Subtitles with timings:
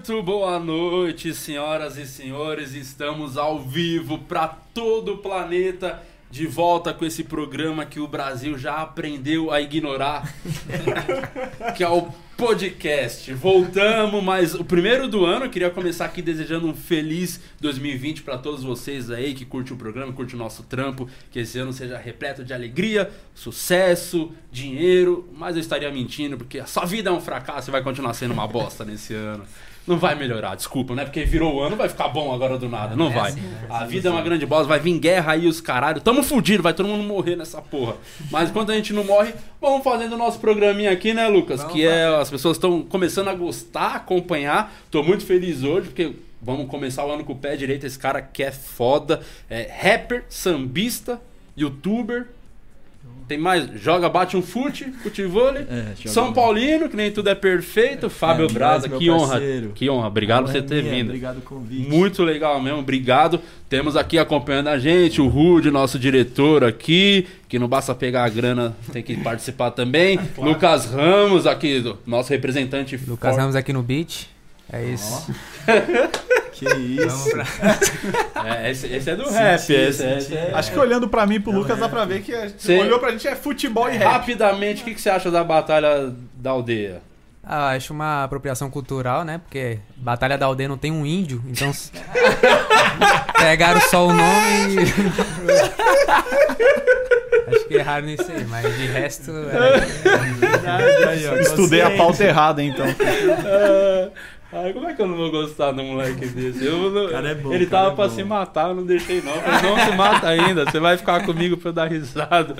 [0.00, 2.72] Muito boa noite, senhoras e senhores.
[2.72, 6.02] Estamos ao vivo para todo o planeta.
[6.30, 10.32] De volta com esse programa que o Brasil já aprendeu a ignorar,
[11.76, 13.34] que é o podcast.
[13.34, 15.50] Voltamos, mas o primeiro do ano.
[15.50, 20.14] Queria começar aqui desejando um feliz 2020 para todos vocês aí que curte o programa,
[20.14, 21.10] curte o nosso trampo.
[21.30, 25.28] Que esse ano seja repleto de alegria, sucesso, dinheiro.
[25.36, 28.32] Mas eu estaria mentindo porque a sua vida é um fracasso e vai continuar sendo
[28.32, 29.44] uma bosta nesse ano.
[29.86, 31.04] Não vai melhorar, desculpa, né?
[31.04, 32.94] Porque virou o ano, vai ficar bom agora do nada.
[32.94, 33.30] Não É vai.
[33.30, 33.66] assim, né?
[33.68, 36.00] A vida é uma grande bosta, vai vir guerra aí, os caralho.
[36.00, 37.96] Tamo fudido, vai todo mundo morrer nessa porra.
[38.30, 41.58] Mas enquanto a gente não morre, vamos fazendo o nosso programinha aqui, né, Lucas?
[41.60, 42.06] Vamos que é.
[42.06, 44.72] As pessoas estão começando a gostar, acompanhar.
[44.90, 47.84] Tô muito feliz hoje, porque vamos começar o ano com o pé direito.
[47.86, 49.20] Esse cara que é foda.
[49.48, 51.20] É rapper, sambista,
[51.56, 52.28] youtuber.
[53.30, 55.62] Tem mais, joga, bate um fute, futevôlei.
[55.70, 56.32] É, São.
[56.32, 58.10] Paulino, que nem tudo é perfeito.
[58.10, 59.28] Fábio É, Braza, que honra.
[59.28, 59.70] parceiro.
[59.72, 60.08] Que honra.
[60.08, 61.10] Obrigado por você É ter minha, vindo.
[61.10, 61.88] Obrigado o convite.
[61.88, 63.40] Muito legal mesmo, obrigado.
[63.68, 68.28] Temos aqui acompanhando a gente o Rude, nosso diretor aqui, que não basta pegar a
[68.28, 70.18] grana, tem que participar também.
[70.36, 72.98] Lucas Ramos, aqui, nosso representante.
[73.06, 74.26] Lucas Ramos aqui no beat.
[74.72, 75.34] É isso.
[76.52, 77.30] Que isso.
[77.30, 77.44] pra...
[78.44, 79.54] É, esse, esse é do Senti, rap.
[79.54, 80.36] Esse, esse senti.
[80.36, 80.50] é...
[80.54, 82.50] Acho que olhando pra mim e pro É o Lucas dá pra ver que é,
[82.58, 84.06] Cê- olhou pra gente é futebol e rap.
[84.12, 87.02] Rapidamente, o que, que você acha da Batalha da Aldeia?
[87.42, 89.38] Ah, acho uma apropriação cultural, né?
[89.38, 91.72] Porque Batalha da Aldeia não tem um índio, então
[93.38, 94.78] pegaram só o nome e...
[97.50, 99.32] Acho que erraram nisso aí, mas de resto...
[99.32, 101.08] É...
[101.08, 102.84] Aí, ó, Estudei a pauta errada, então.
[104.52, 106.64] Ai, como é que eu não vou gostar de um moleque desse?
[106.64, 108.14] Eu não- Cara é bom, ele cara tava é pra bom.
[108.16, 109.32] se matar, eu não deixei não.
[109.34, 112.56] Falei, não se mata ainda, você vai ficar comigo pra eu dar risada.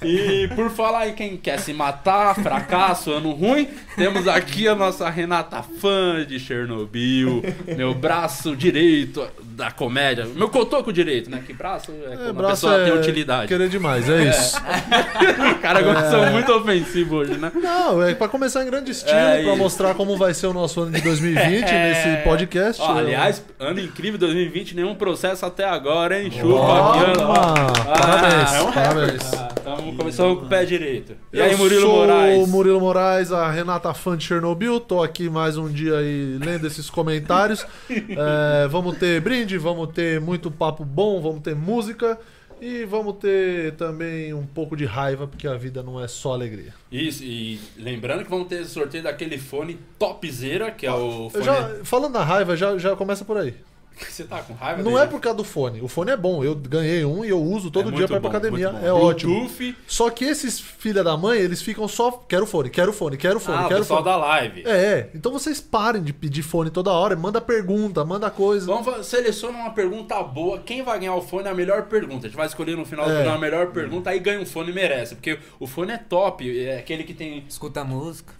[0.00, 5.08] E por falar em quem quer se matar, fracasso, ano ruim, temos aqui a nossa
[5.10, 7.42] Renata fã de Chernobyl,
[7.76, 11.42] meu braço direito da comédia, meu cotoco direito, né?
[11.46, 13.48] Que braço é quando a braço pessoa tem é utilidade.
[13.48, 14.56] Querer demais, é isso.
[15.52, 17.50] O cara começou muito ofensivo hoje, né?
[17.54, 19.56] Não, é pra começar em grande estilo, É pra isso.
[19.56, 21.31] mostrar como vai ser o nosso ano de 2020
[21.72, 22.80] nesse podcast.
[22.82, 26.30] Ó, aliás, ano incrível 2020, nenhum processo até agora, hein?
[26.30, 27.72] Chupa ó.
[27.84, 29.34] Parabéns, é um parabéns.
[29.34, 31.14] Ah, Tamo começando com o pé direito.
[31.32, 32.42] E Eu aí, Murilo sou Moraes?
[32.42, 34.80] o Murilo Moraes, a Renata fã de Chernobyl.
[34.80, 37.64] Tô aqui mais um dia aí lendo esses comentários.
[38.12, 42.18] É, vamos ter brinde, vamos ter muito papo bom, vamos ter música
[42.62, 46.72] e vamos ter também um pouco de raiva, porque a vida não é só alegria.
[46.92, 51.44] Isso, e lembrando que vamos ter sorteio daquele fone topzera, que é o fone...
[51.44, 53.52] já, falando na raiva, já, já começa por aí.
[54.08, 55.04] Você tá com raiva Não dele?
[55.04, 55.80] é por causa do fone.
[55.80, 56.42] O fone é bom.
[56.44, 58.68] Eu ganhei um e eu uso todo É dia pra ir pra bom, academia.
[58.82, 59.34] É ótimo.
[59.46, 62.10] Bluetooth, Só que esses filha da mãe, eles ficam só.
[62.28, 64.12] Quero fone, quero fone, quero fone, ah, o quero pessoal fone.
[64.14, 64.62] da live.
[64.66, 67.14] É, então vocês parem de pedir fone toda hora.
[67.16, 68.66] Manda pergunta, manda coisa.
[68.66, 70.58] Vamos seleciona uma pergunta boa.
[70.58, 72.26] Quem vai ganhar o fone é a melhor pergunta.
[72.26, 73.14] A gente vai escolher no final do É.
[73.14, 75.14] programa a melhor pergunta, aí ganha um fone e merece.
[75.14, 77.44] Porque o fone é top, é aquele que tem.
[77.48, 78.32] Escuta a música.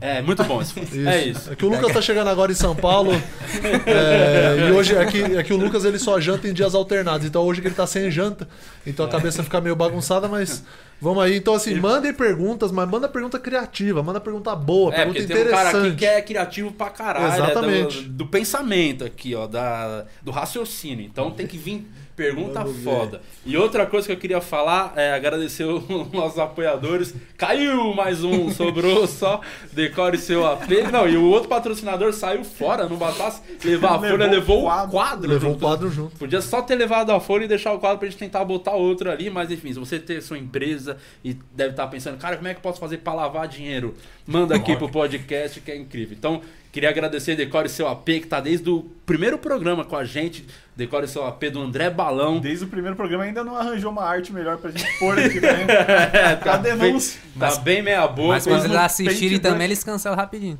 [0.00, 0.78] É, muito bom esse.
[0.80, 1.08] Isso.
[1.08, 1.52] É isso.
[1.52, 3.12] É que o Lucas tá chegando agora em São Paulo.
[3.86, 7.26] é, e hoje é que, é que o Lucas ele só janta em dias alternados.
[7.26, 8.48] Então hoje que ele tá sem janta.
[8.86, 10.64] Então a cabeça fica meio bagunçada, mas
[11.00, 11.36] vamos aí.
[11.36, 15.42] Então assim, mandem perguntas, mas manda pergunta criativa, manda pergunta boa, É, pergunta porque tem
[15.46, 15.98] um cara aqui interessante.
[15.98, 17.26] que é criativo pra caralho.
[17.26, 18.02] é Exatamente.
[18.02, 21.04] do, do pensamento aqui, ó, da, do raciocínio.
[21.04, 23.20] Então tem que vir pergunta foda.
[23.44, 27.14] E outra coisa que eu queria falar é agradecer os nossos apoiadores.
[27.36, 29.40] Caiu mais um, sobrou só.
[29.72, 30.68] Decore seu AP.
[30.92, 35.30] Não, e o outro patrocinador saiu fora, não bastasse levar a folha, levou o quadro.
[35.30, 36.16] Levou o quadro junto.
[36.16, 39.10] Podia só ter levado a folha e deixar o quadro pra gente tentar botar outro
[39.10, 42.54] ali, mas enfim, se você ter sua empresa e deve estar pensando, cara, como é
[42.54, 43.94] que eu posso fazer pra lavar dinheiro?
[44.26, 46.16] Manda aqui pro podcast que é incrível.
[46.16, 50.44] Então, queria agradecer Decore Seu AP, que tá desde o primeiro programa com a gente,
[50.74, 52.40] Decore Seu AP do André Balão.
[52.40, 55.66] Desde o primeiro programa ainda não arranjou uma arte melhor pra gente pôr aqui né?
[56.32, 57.20] É, Pra bem, denúncia.
[57.38, 58.28] tá bem meia boca.
[58.28, 60.58] Mas quando mas eles assistirem também, eles cancelam rapidinho.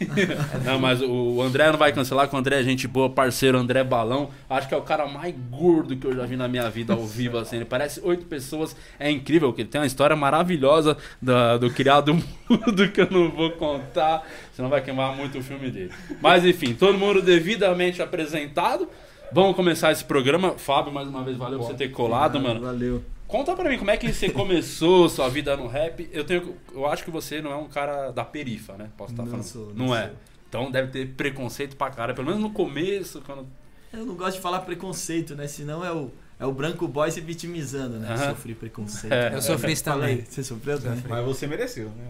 [0.64, 3.82] Não, mas o André não vai cancelar, que o André é gente boa, parceiro, André
[3.84, 4.30] Balão.
[4.48, 7.04] Acho que é o cara mais gordo que eu já vi na minha vida ao
[7.06, 7.56] vivo, assim.
[7.56, 8.74] Ele parece oito pessoas.
[8.98, 12.14] É incrível, que ele tem uma história maravilhosa da- do criado
[12.48, 14.22] mudo que eu não vou contar,
[14.54, 15.90] senão vai queimar muito o filme dele.
[16.20, 18.88] Mas enfim, todo mundo devidamente apresentado.
[19.32, 20.54] Vamos começar esse programa.
[20.58, 22.60] Fábio, mais uma vez, valeu por você ter colado, Ah, mano.
[22.60, 23.02] Valeu.
[23.30, 26.08] Conta pra mim, como é que você começou sua vida no rap?
[26.12, 28.88] Eu tenho, eu acho que você não é um cara da perifa, né?
[28.96, 29.44] Posso estar Não falando?
[29.46, 30.06] sou, não, não é.
[30.08, 30.16] sou.
[30.48, 33.46] Então deve ter preconceito pra cara, pelo menos no começo, quando
[33.92, 35.46] Eu não gosto de falar preconceito, né?
[35.46, 36.10] Senão é o,
[36.40, 38.08] é o branco boy se vitimizando, né?
[38.12, 38.30] Aham.
[38.30, 39.12] Sofri preconceito.
[39.12, 39.32] É.
[39.34, 40.24] Eu sofri isso também.
[40.28, 41.04] você sofreu também?
[41.08, 42.04] Mas você mereceu, né?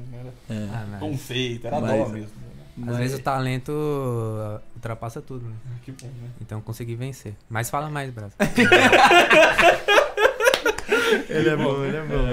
[0.48, 0.68] Era É.
[0.72, 2.50] Ah, mas- bom feito, era Mas- dó mesmo.
[2.80, 5.54] Às Mas- vezes o talento uh, ultrapassa tudo, né?
[5.84, 6.30] Que bom, né?
[6.40, 7.34] Então consegui vencer.
[7.50, 8.36] Mas fala mais, Brasil.
[11.28, 12.28] Ele é bom, ele é bom.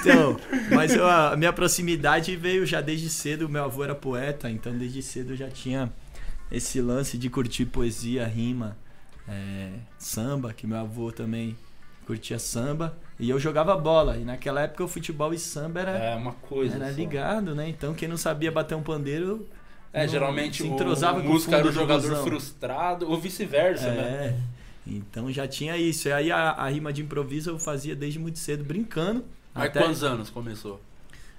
[0.00, 0.36] Então,
[0.70, 3.48] mas eu- a minha proximidade veio já desde cedo.
[3.48, 5.90] Meu avô era poeta, então desde cedo eu já tinha
[6.50, 8.76] esse lance de curtir poesia, rima,
[9.28, 11.56] é, samba, que meu avô também
[12.06, 12.96] curtia samba.
[13.18, 14.16] E eu jogava bola.
[14.16, 16.76] E naquela época o futebol e samba era, É uma coisa.
[16.76, 16.92] era só.
[16.96, 17.68] ligado, né?
[17.68, 19.46] Então quem não sabia bater um pandeiro.
[19.92, 23.20] É, não- geralmente se entrosava o com o músico era o do jogador frustrado, ou
[23.20, 24.34] vice-versa, né?
[24.86, 26.08] Então já tinha isso.
[26.08, 29.24] E aí a, a rima de improviso eu fazia desde muito cedo, brincando.
[29.54, 30.80] Mas até quantos anos começou?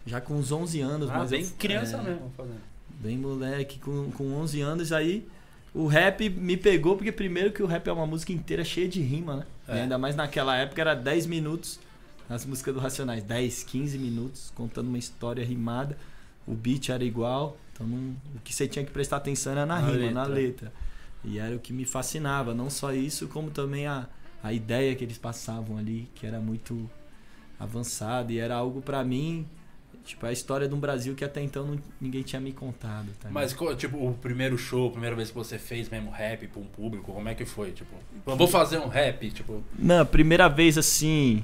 [0.06, 1.10] Já com uns 11 anos.
[1.10, 2.62] Ah, mas bem eu- criança é, mesmo fazendo.
[3.00, 4.92] Bem moleque, com, com 11 anos.
[4.94, 5.28] Aí
[5.74, 9.02] o rap me pegou, porque primeiro que o rap é uma música inteira cheia de
[9.02, 9.46] rima, né?
[9.68, 9.78] É.
[9.78, 11.80] E ainda mais naquela época era 10 minutos
[12.30, 13.24] as músicas do Racionais.
[13.24, 15.98] 10, 15 minutos contando uma história rimada.
[16.48, 17.58] O beat era igual.
[17.74, 20.72] Então não- o que você tinha que prestar atenção era na, Na rima, na letra.
[21.24, 22.54] E era o que me fascinava.
[22.54, 24.08] Não só isso, como também a,
[24.44, 26.90] a ideia que eles passavam ali, que era muito
[27.60, 28.32] avançada.
[28.32, 29.46] E era algo pra mim.
[30.06, 33.08] Tipo, a história de um Brasil que até então não- ninguém tinha me contado.
[33.22, 33.30] Tá?
[33.32, 36.66] Mas, tipo, o primeiro show, a primeira vez que você fez mesmo rap pra um
[36.66, 37.72] público, como é que foi?
[37.72, 39.64] Tipo, vou fazer um rap, tipo...
[39.80, 41.42] Não, primeira vez assim.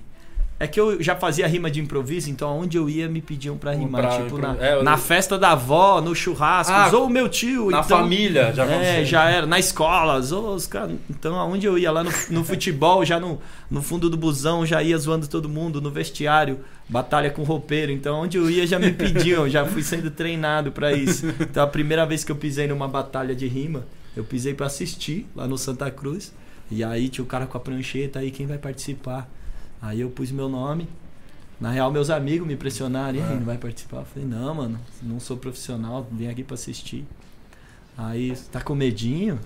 [0.62, 3.72] É que eu já fazia rima de improviso, então aonde eu ia me pediam pra
[3.72, 4.02] rimar.
[4.02, 7.10] Pra tipo, impro- na, é, eu- na festa da avó, no churrasco, Ah, ou o
[7.10, 7.70] meu tio.
[7.72, 9.46] Na então, família, já É, já era.
[9.46, 10.98] Na escola, ou os caras.
[11.10, 11.90] Então aonde eu ia?
[11.90, 13.40] Lá no, no futebol, já no,
[13.72, 16.60] no fundo do busão, já ia zoando todo mundo, no vestiário,
[16.90, 17.92] batalha com roupeiro.
[17.94, 21.26] Então onde eu ia já me pediam, já fui sendo treinado pra isso.
[21.40, 25.26] Então a primeira vez que eu pisei numa batalha de rima, eu pisei pra assistir
[25.34, 26.34] lá no Santa Cruz.
[26.70, 29.26] E aí tinha o cara com a prancheta aí, quem vai participar?
[29.82, 30.88] Aí eu pus meu nome.
[31.60, 33.98] Na real, meus amigos me pressionaram, e aí, não vai participar?
[33.98, 37.06] Eu falei, não, mano, não sou profissional, vim aqui pra assistir.
[37.98, 39.38] Aí, tá com medinho?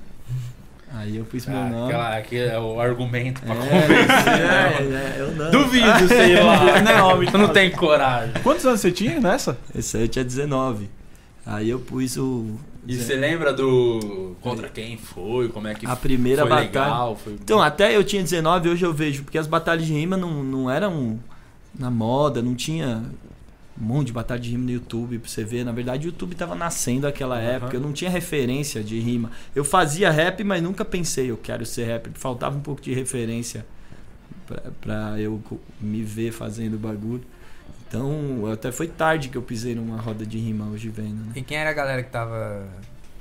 [0.94, 1.88] Aí eu pus meu Ah, nome.
[1.91, 4.27] aquela, aquele é o argumento pra É, convencer.
[4.27, 5.50] é, é, eu não.
[5.50, 6.80] Duvido, sei lá.
[6.81, 8.31] Não, Tu não tem coragem.
[8.44, 9.57] Quantos anos você tinha nessa?
[9.74, 10.88] Esse aí eu tinha 19.
[11.44, 12.59] Aí eu pus o.
[12.85, 14.35] E você lembra do...
[14.41, 16.65] Contra quem foi, como é que A primeira foi batalha.
[16.68, 17.15] legal?
[17.15, 17.33] Foi...
[17.33, 20.69] Então, até eu tinha 19, hoje eu vejo, porque as batalhas de rima não, não
[20.69, 21.19] eram
[21.77, 23.03] na moda, não tinha
[23.80, 25.63] um monte de batalha de rima no YouTube pra você ver.
[25.63, 27.44] Na verdade, o YouTube tava nascendo naquela Aham.
[27.45, 29.31] época, eu não tinha referência de rima.
[29.56, 32.09] Eu fazia rap, mas nunca pensei eu quero ser rap.
[32.15, 33.65] Faltava um pouco de referência
[34.45, 35.41] pra, pra eu
[35.80, 37.24] me ver fazendo bagulho.
[37.94, 41.34] Então, até foi tarde que eu pisei numa roda de rima hoje vendo, né?
[41.36, 42.66] E quem era a galera que tava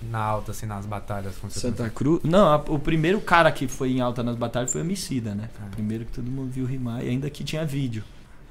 [0.01, 1.35] na alta, assim, nas batalhas?
[1.43, 2.23] Você Santa Cruz.
[2.25, 5.51] Não, a- o primeiro cara que foi em alta nas batalhas foi o Emicida, né?
[5.61, 5.67] Ah.
[5.73, 8.03] Primeiro que todo mundo viu rimar e ainda que tinha vídeo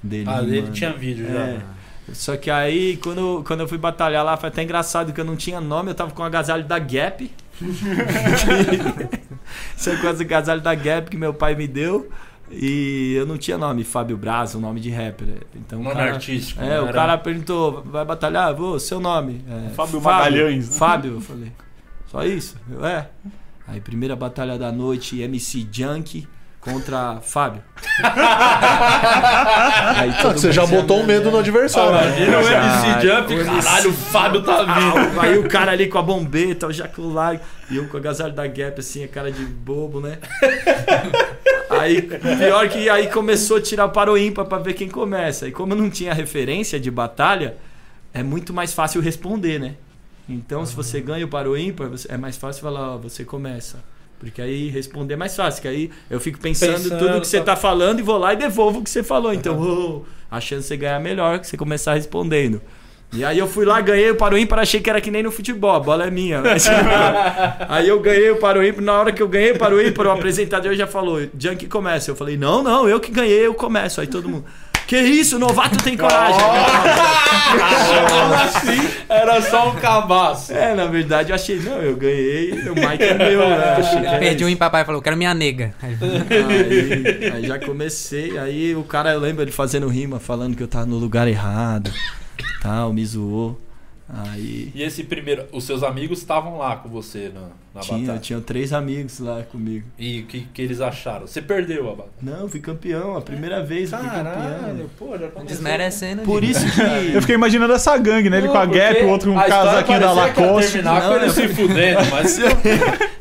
[0.04, 0.26] dele.
[0.30, 0.74] Ah, dele rimando.
[0.74, 1.40] tinha vídeo já.
[1.40, 1.62] É.
[2.14, 5.36] Só que aí, quando, quando eu fui batalhar lá, foi até engraçado que eu não
[5.36, 7.32] tinha nome, eu tava com o agasalho da Gap.
[9.76, 12.12] Só com o agasalho da Gap que meu pai me deu.
[12.52, 15.28] E eu não tinha nome, Fábio Braz, o nome de rapper.
[15.56, 16.62] Então, Nome cara, artístico.
[16.62, 16.80] é, né?
[16.80, 18.54] o Era- cara perguntou, vai batalhar?
[18.54, 19.44] Vou, seu nome.
[19.50, 20.76] É, Fábio Magalhães, né?
[20.78, 21.52] Fábio, eu falei.
[22.08, 22.56] Só isso?
[22.70, 23.08] Eu, é.
[23.68, 26.28] Aí, primeira batalha da noite, MC Junk
[26.60, 27.64] contra Fábio.
[29.98, 31.40] Aí, todo Ah, você já botou um medo no né?
[31.40, 31.92] adversário.
[31.94, 32.28] né?
[32.28, 35.20] Imagina o Ah, MC Jump, o MC caralho, o Fábio tá vindo.
[35.20, 38.34] Ah, aí o cara ali com a bombeta, o jacular, e eu com o agasalho
[38.34, 40.18] da Gap, assim, a cara de bobo, né?
[41.82, 45.48] Aí, pior que aí começou a tirar para o ímpar pra ver quem começa.
[45.48, 47.58] E como eu não tinha referência de batalha,
[48.14, 49.76] é muito mais fácil responder, né?
[50.30, 53.84] Então, se você ganha o para o ímpar, é mais fácil falar, ó, você começa.
[54.20, 57.40] Porque aí responder é mais fácil, que aí eu fico pensando, Pensando, tudo que você
[57.40, 59.34] tá- tá falando e vou lá e devolvo o que você falou.
[59.34, 62.62] Então, ô, a chance de você ganhar é melhor que você começar respondendo.
[63.14, 65.22] E aí eu fui lá, ganhei o para o ímpar, achei que era que nem
[65.22, 66.42] no futebol, a bola é minha.
[66.42, 66.56] né?
[67.68, 69.82] aí eu ganhei o para o ímpar, na hora que eu ganhei o para o
[69.82, 72.10] ímpar, o apresentador já falou, Junk começa.
[72.10, 74.00] Eu falei, não, não, eu que ganhei, eu começo.
[74.00, 74.46] Aí todo mundo,
[74.88, 76.40] que isso, novato tem coragem.
[79.10, 80.54] Era só um cabaço.
[80.54, 83.76] É, na verdade eu achei, não, eu ganhei, o Mike é meu, né?
[83.78, 85.74] Achei Perdi um em papai e falou, quero minha nega.
[85.82, 90.64] Aí, Aí, aí já comecei, aí o cara, eu lembro ele fazendo rima, falando que
[90.64, 91.92] eu tava no lugar errado,
[92.62, 93.60] tal, me zoou.
[94.08, 94.72] Aí.
[94.76, 97.50] E esse primeiro, os seus amigos estavam lá com você, né?
[97.74, 98.20] Na Tinha, batalha?
[98.20, 99.88] tinha três amigos lá comigo.
[99.98, 101.26] E o que, que eles acharam?
[101.26, 102.12] Você perdeu a batalha.
[102.22, 104.90] Não, fui campeão, a primeira vez eu fui campeão.
[105.00, 105.28] pô, já.
[105.46, 106.22] Desmerecendo.
[106.24, 106.82] Por isso que.
[107.16, 108.38] Eu fiquei imaginando essa gangue, né?
[108.40, 110.72] Ele Não, com a Gap, o outro com um história casaquinho da Lacoste.
[110.74, 112.40] terminar com Não, ele eu- se fudendo, mas...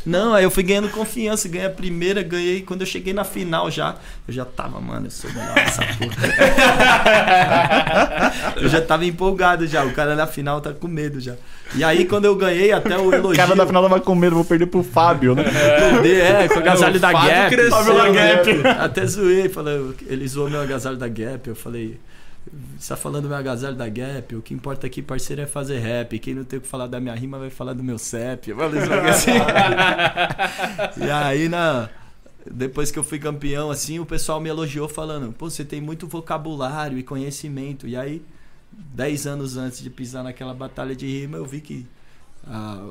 [0.04, 2.62] Não, aí eu fui ganhando confiança, ganhei a primeira, ganhei.
[2.62, 3.94] Quando eu cheguei na final já,
[4.26, 6.16] eu já tava, mano, eu sou melhor nessa porra.
[8.56, 11.34] eu já tava empolgado já, o cara na final tá com medo já.
[11.74, 13.36] E aí quando eu ganhei, até o O elogio.
[13.36, 15.44] cara da final tava com medo, vou perder pro Fábio, né?
[16.02, 17.54] Perder, é, com o agasalho o da Fábio Gap.
[17.54, 18.34] cresceu, Fábio da né?
[18.34, 18.68] Gap.
[18.80, 21.98] Até zoei, falei, ele zoou meu agasalho da Gap, eu falei,
[22.78, 25.78] você tá falando do meu agasalho da Gap, o que importa aqui, parceiro, é fazer
[25.78, 28.50] rap, quem não tem o que falar da minha rima vai falar do meu CEP,
[28.50, 29.30] eu falei isso assim.
[31.04, 31.88] e aí, na...
[32.50, 36.06] Depois que eu fui campeão, assim, o pessoal me elogiou falando, pô, você tem muito
[36.06, 37.86] vocabulário e conhecimento.
[37.86, 38.22] E aí,
[38.72, 41.86] dez anos antes de pisar naquela batalha de rima, eu vi que
[42.46, 42.88] ah,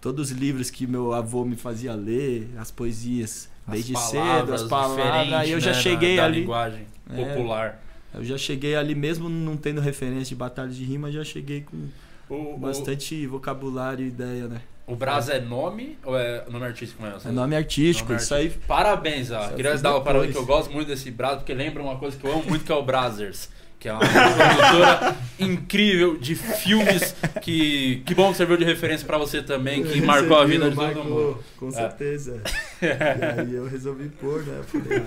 [0.00, 5.32] todos os livros que meu avô me fazia ler, as poesias, desde cedo, as palavras,
[5.32, 6.40] aí eu já né, cheguei da, da ali.
[6.40, 7.24] linguagem É.
[7.24, 7.82] popular.
[8.14, 11.88] Eu já cheguei ali, mesmo não tendo referência de batalha de rima, já cheguei com
[12.28, 14.60] O, o, bastante vocabulário e ideia, né?
[14.84, 17.20] o Braz é nome ou é nome artístico mesmo?
[17.26, 18.42] É nome artístico, Nome isso aí.
[18.46, 18.66] artístico.
[18.66, 19.48] Parabéns, ó.
[19.50, 22.26] Queria dar o parabéns que eu gosto muito desse Braz, porque lembra uma coisa que
[22.26, 23.48] eu amo muito, que é o Brazzers.
[23.82, 29.18] Que é uma produtora incrível de filmes que, que bom que serviu de referência pra
[29.18, 31.38] você também, que marcou a vida de todo mundo.
[31.58, 31.72] Com É.
[31.72, 32.40] certeza.
[32.80, 34.58] e aí eu resolvi pôr, né?
[34.60, 35.02] Eu falei,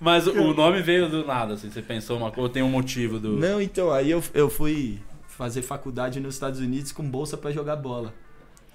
[0.00, 3.36] Mas o nome veio do nada, assim, você pensou uma coisa, tem um motivo do.
[3.36, 7.76] Não, então, aí eu, eu fui fazer faculdade nos Estados Unidos com bolsa pra jogar
[7.76, 8.12] bola.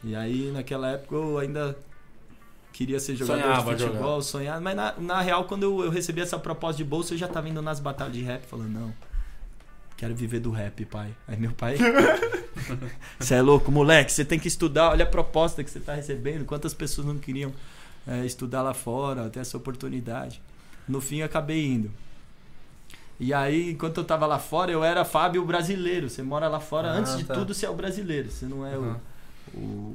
[0.01, 1.75] E aí, naquela época, eu ainda
[2.77, 4.21] queria ser jogador Sonhava de futebol, jogar.
[4.23, 4.59] sonhar.
[4.61, 7.47] Mas na, na real, quando eu, eu recebi essa proposta de bolsa, eu já tava
[7.47, 8.93] indo nas batalhas de rap, falando, não,
[9.95, 11.15] quero viver do rap, pai.
[11.27, 11.77] Aí meu pai,
[13.19, 16.43] você é louco, moleque, você tem que estudar, olha a proposta que você tá recebendo,
[16.45, 17.53] quantas pessoas não queriam
[18.07, 20.41] é, estudar lá fora, ter essa oportunidade.
[20.87, 21.91] No fim, eu acabei indo.
[23.19, 26.09] E aí, enquanto eu tava lá fora, eu era Fábio brasileiro.
[26.09, 27.33] Você mora lá fora, Ah, antes de tá.
[27.33, 28.29] tudo, você é o brasileiro.
[28.29, 28.91] Você não é Uhum.
[28.91, 29.01] o,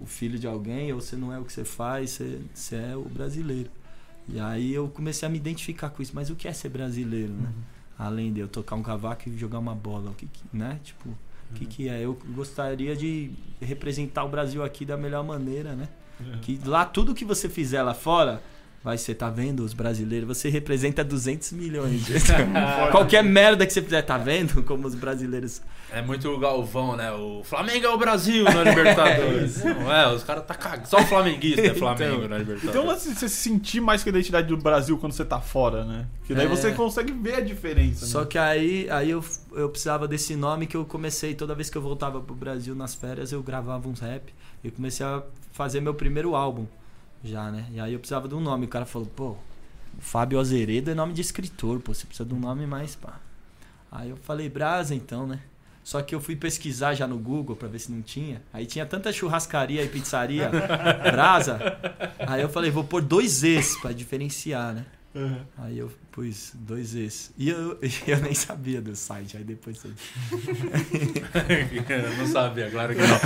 [0.07, 3.03] filho de alguém, ou você não é o que você faz, você, você é o
[3.03, 3.71] brasileiro.
[4.29, 6.13] E aí eu comecei a me identificar com isso.
[6.15, 7.49] Mas o que é ser brasileiro, né?
[7.99, 10.79] Além de eu tocar um cavaco e jogar uma bola, o que, que- né?
[10.83, 11.09] Tipo,
[11.51, 12.01] o que, que é?
[12.05, 15.89] Eu gostaria de representar o Brasil aqui da melhor maneira, né?
[16.43, 18.43] Que lá tudo que você fizer lá fora,
[18.83, 20.27] vai ser, tá vendo os brasileiros?
[20.29, 22.07] Você representa 200 milhões.
[22.91, 25.61] Qualquer merda que você fizer, tá vendo como os brasileiros.
[25.93, 27.11] É muito o Galvão, né?
[27.13, 29.63] O Flamengo é o Brasil na Libertadores.
[29.65, 30.89] Não é, os caras tá cagando.
[30.89, 32.65] Só o flamenguista é Flamengo Então, na Libertadores.
[32.65, 35.85] Então você você se sentir mais com a identidade do Brasil quando você tá fora,
[35.85, 36.07] né?
[36.25, 36.49] Que daí É.
[36.49, 38.07] você consegue ver a diferença.
[38.07, 38.27] Só né?
[38.27, 41.83] que aí, aí eu, eu precisava desse nome que eu comecei, toda vez que eu
[41.83, 44.33] voltava pro Brasil nas férias, eu gravava uns rap.
[44.63, 45.23] E comecei a
[45.53, 46.67] fazer meu primeiro álbum
[47.23, 47.67] já, né?
[47.73, 48.67] E aí eu precisava de um nome.
[48.67, 49.37] O cara falou, pô,
[49.99, 53.21] Fábio Azeredo é nome de escritor, pô, você precisa de um nome mais pá.
[53.91, 55.41] Aí eu falei, Brasa então, né?
[55.83, 58.43] Só que eu fui pesquisar já no Google pra ver se não tinha.
[58.53, 60.51] Aí tinha tanta churrascaria e pizzaria,
[61.11, 61.59] Brasa.
[62.27, 64.87] Aí eu falei, vou pôr dois Z's pra diferenciar, né?
[65.15, 65.41] Uhum.
[65.59, 67.33] Aí eu pus dois Z's.
[67.39, 69.91] E eu, eu nem sabia do site, aí depois eu...
[72.19, 73.17] Não sabia, claro que não.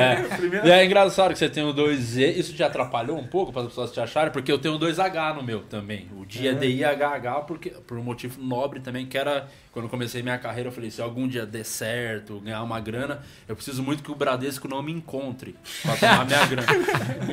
[0.00, 0.66] É.
[0.66, 2.36] E é engraçado que você tem o 2Z.
[2.36, 5.34] Isso te atrapalhou um pouco para as pessoas te acharem, porque eu tenho o 2H
[5.34, 6.08] no meu também.
[6.16, 10.20] O dia é DIHH, porque, por um motivo nobre também, que era quando eu comecei
[10.20, 14.02] minha carreira, eu falei: se algum dia der certo, ganhar uma grana, eu preciso muito
[14.02, 16.68] que o Bradesco não me encontre pra tomar minha grana.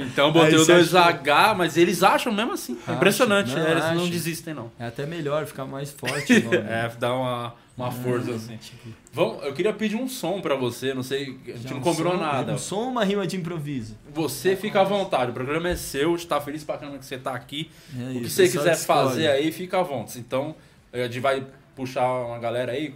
[0.02, 2.78] Então eu botei Aí o você 2H, mas eles acham mesmo assim.
[2.88, 4.72] É impressionante, Não, é, eles não desistem, não.
[4.78, 6.58] É até melhor ficar mais forte nome.
[6.58, 8.58] É, dá uma, uma força assim.
[9.12, 11.82] Vamos, eu queria pedir um som pra você, não sei, a gente Já não um
[11.82, 12.54] combinou som- nada.
[12.54, 13.98] Um som ou uma rima de improviso?
[14.14, 17.06] Você fica à vontade, o programa é seu, a gente tá feliz pra caramba que
[17.06, 17.72] você tá aqui.
[17.98, 20.20] É o que isso, você quiser fazer aí, fica à vontade.
[20.20, 20.56] Então,
[20.94, 21.44] a gente vai
[21.76, 22.94] puxar uma galera aí.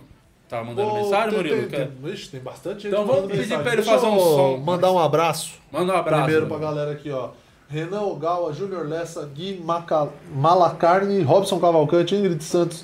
[0.50, 1.58] Tá mandando Ô, mensagem, tem- Murilo?
[1.62, 1.88] tem- Quer?
[1.88, 3.64] tem- Ixi, tem bastante gente Então vamos pedir mensagem.
[3.64, 4.58] pra ele Deixa fazer um som.
[4.58, 5.54] Mandar um abraço.
[5.72, 6.24] Manda um abraço.
[6.24, 6.76] Primeiro pra Murilo.
[6.76, 7.30] galera aqui, ó.
[7.72, 10.10] Renan Ogawa, Júnior Lessa, Gui Maca...
[10.36, 12.84] Malacarne, Robson Cavalcante, Ingrid Santos,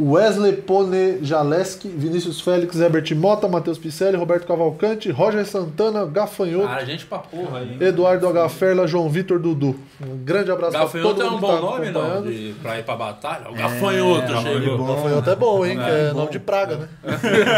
[0.00, 7.06] Wesley Ponejaleski, Vinícius Félix, Herbert Mota, Matheus Picelli, Roberto Cavalcante, Roger Santana, Gafanhoto, Cara, gente
[7.06, 7.76] pra porra aí.
[7.80, 8.48] Eduardo H.
[8.48, 9.78] Ferla, João Vitor Dudu.
[10.00, 12.22] Um grande abraço pra Gafanhoto todo é um mundo que bom tá nome, não?
[12.22, 13.50] De, pra ir pra batalha?
[13.50, 14.78] O gafanhoto nome chegou.
[14.78, 14.94] bom.
[14.94, 15.76] Gafanhoto é bom, hein?
[15.78, 16.18] que é bom.
[16.20, 16.88] nome de praga, né?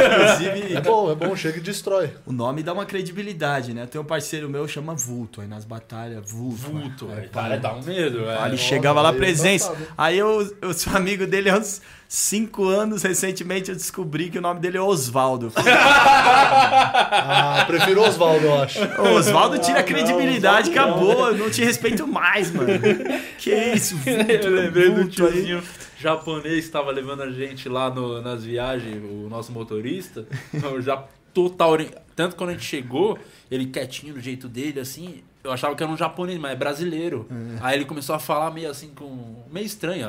[0.02, 2.10] Inclusive, É bom, é bom, chega e destrói.
[2.26, 3.86] o nome dá uma credibilidade, né?
[3.86, 6.56] Tem um parceiro meu chama Vulto, aí nas batalhas, Vulto.
[6.56, 7.22] Vulto, É.
[7.32, 8.46] Cara, dá um medo, velho.
[8.46, 9.70] ele chegava lá é presença.
[9.72, 9.94] engraçado.
[9.96, 11.80] Aí eu, eu sou amigo dele há uns
[12.14, 15.50] cinco anos, recentemente eu descobri que o nome dele é Osvaldo.
[16.54, 18.78] Ah, prefiro Oswaldo, eu acho.
[19.00, 20.82] Ô, Osvaldo tira a Ah, não, credibilidade, não.
[20.82, 21.28] acabou.
[21.28, 22.68] Eu não te respeito mais, mano.
[23.38, 25.32] Que isso, Eu lembrei do vulto aí.
[25.32, 25.62] tiozinho
[25.98, 30.26] japonês que estava levando a gente lá no- nas viagens, o nosso motorista.
[30.62, 31.02] Eu já
[31.32, 31.76] total.
[32.16, 33.18] Tanto quando a gente chegou,
[33.50, 35.22] ele quietinho do jeito dele, assim.
[35.44, 37.26] Eu achava que era um japonês, mas é brasileiro.
[37.60, 39.42] Aí ele começou a falar meio assim com.
[39.50, 40.08] meio estranho.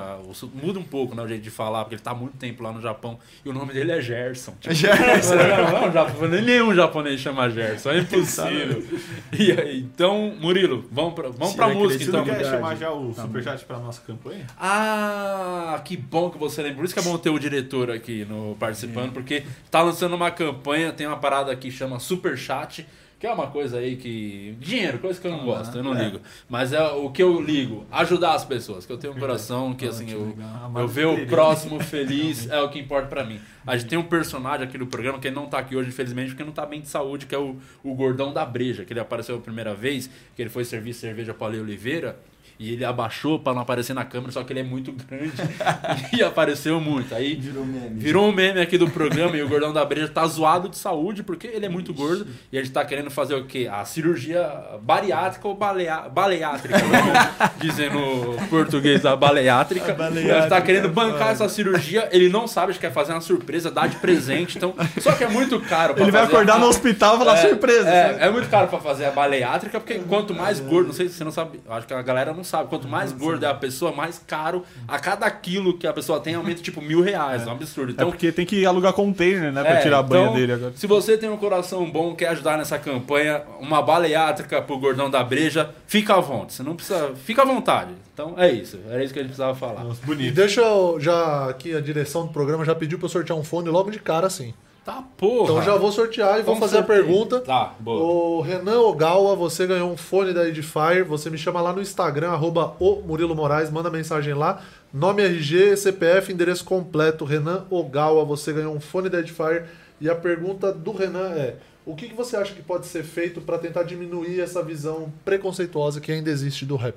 [0.54, 2.72] Muda um pouco né, o jeito de falar, porque ele tá há muito tempo lá
[2.72, 3.18] no Japão.
[3.44, 4.54] E o nome dele é Gerson.
[4.60, 5.36] Tipo, Gerson.
[5.72, 8.84] não, não, japonês, nenhum japonês chama Gerson, é impossível.
[9.32, 12.26] E aí, então, Murilo, vamos pra, vamos pra Tira a música Você então.
[12.26, 14.46] não quer chamar já o Superchat pra nossa campanha?
[14.60, 16.78] Ah, que bom que você lembra.
[16.78, 20.30] Por isso que é bom ter o diretor aqui no participando, porque tá lançando uma
[20.30, 22.86] campanha, tem uma parada que chama Super Chat,
[23.24, 24.54] que é uma coisa aí que.
[24.60, 26.20] Dinheiro, coisa que eu não gosto, eu não ligo.
[26.50, 29.86] Mas é o que eu ligo, ajudar as pessoas, que eu tenho um coração que
[29.86, 30.36] assim, eu,
[30.76, 33.40] eu ver o próximo feliz é o que importa pra mim.
[33.66, 36.32] A gente tem um personagem aqui no programa que ele não tá aqui hoje, infelizmente,
[36.32, 39.00] porque não tá bem de saúde, que é o, o Gordão da Breja, que ele
[39.00, 42.20] apareceu a primeira vez, que ele foi servir cerveja pra Ale Oliveira.
[42.64, 45.34] E ele abaixou pra não aparecer na câmera, só que ele é muito grande
[46.18, 47.14] e apareceu muito.
[47.14, 48.00] Aí Virou meme.
[48.00, 51.24] virou um meme aqui do programa e o Gordão da Breja tá zoado de saúde
[51.24, 53.70] porque ele é muito gordo e a gente tá querendo fazer o quê?
[53.70, 54.50] A cirurgia
[54.82, 56.78] bariátrica ou balea, baleátrica,
[57.60, 59.92] dizer no português, a baleátrica.
[59.92, 62.82] A A gente tá baleátrica querendo é bancar essa cirurgia, ele não sabe, a gente
[62.82, 66.12] quer fazer uma surpresa, dar de presente, então, só que é muito caro pra Ele
[66.12, 67.84] vai acordar a- no hospital e falar surpresa.
[67.84, 68.22] sabe?
[68.22, 71.16] é, é muito caro pra fazer a baleátrica, porque quanto mais gordo, não sei se
[71.16, 73.92] você não sabe, acho que a galera não sabe, quanto mais gorda é a pessoa,
[73.92, 77.52] mais caro a cada quilo que a pessoa tem aumenta tipo mil reais, é um
[77.52, 77.92] absurdo.
[77.92, 79.64] É Então, porque tem que alugar container, né?
[79.64, 80.74] Pra é, tirar a banha então, dele agora.
[80.76, 85.24] Se você tem um coração bom, quer ajudar nessa campanha, uma baleátrica pro gordão da
[85.24, 86.54] breja, fica à vontade.
[86.54, 87.14] Você não precisa.
[87.24, 87.92] Fica à vontade.
[88.14, 88.80] Então é isso.
[88.90, 89.84] Era isso que a gente precisava falar.
[89.84, 90.36] Nossa, E bonito.
[90.36, 93.70] deixa eu já aqui a direção do programa já pediu pra eu sortear um fone
[93.70, 94.54] logo de cara assim.
[94.86, 95.44] Tá porra.
[95.44, 97.40] Então já vou sortear e vou fazer a pergunta.
[97.40, 98.04] Tá, boa.
[98.04, 101.06] O Renan Ogawa, você ganhou um fone da Edifier.
[101.06, 104.62] Você me chama lá no Instagram, arroba o Murilo Moraes, manda mensagem lá.
[104.94, 107.24] Nome RG, CPF, endereço completo.
[107.24, 109.70] Renan Ogawa, você ganhou um fone da Edifier.
[110.02, 113.40] E a pergunta do Renan é: o que, que você acha que pode ser feito
[113.40, 116.96] para tentar diminuir essa visão preconceituosa que ainda existe do rap?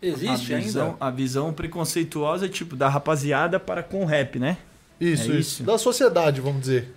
[0.00, 0.96] Existe a visão, ainda?
[0.98, 4.56] A visão preconceituosa, tipo, da rapaziada para com o rap, né?
[5.00, 5.62] Isso, É isso, isso?
[5.64, 6.92] Da sociedade, vamos dizer.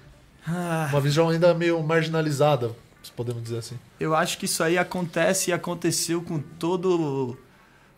[0.48, 2.72] Ah, Uma visão ainda meio marginalizada,
[3.04, 3.76] se podemos dizer assim.
[4.00, 7.38] eu acho que isso aí acontece e aconteceu com todo,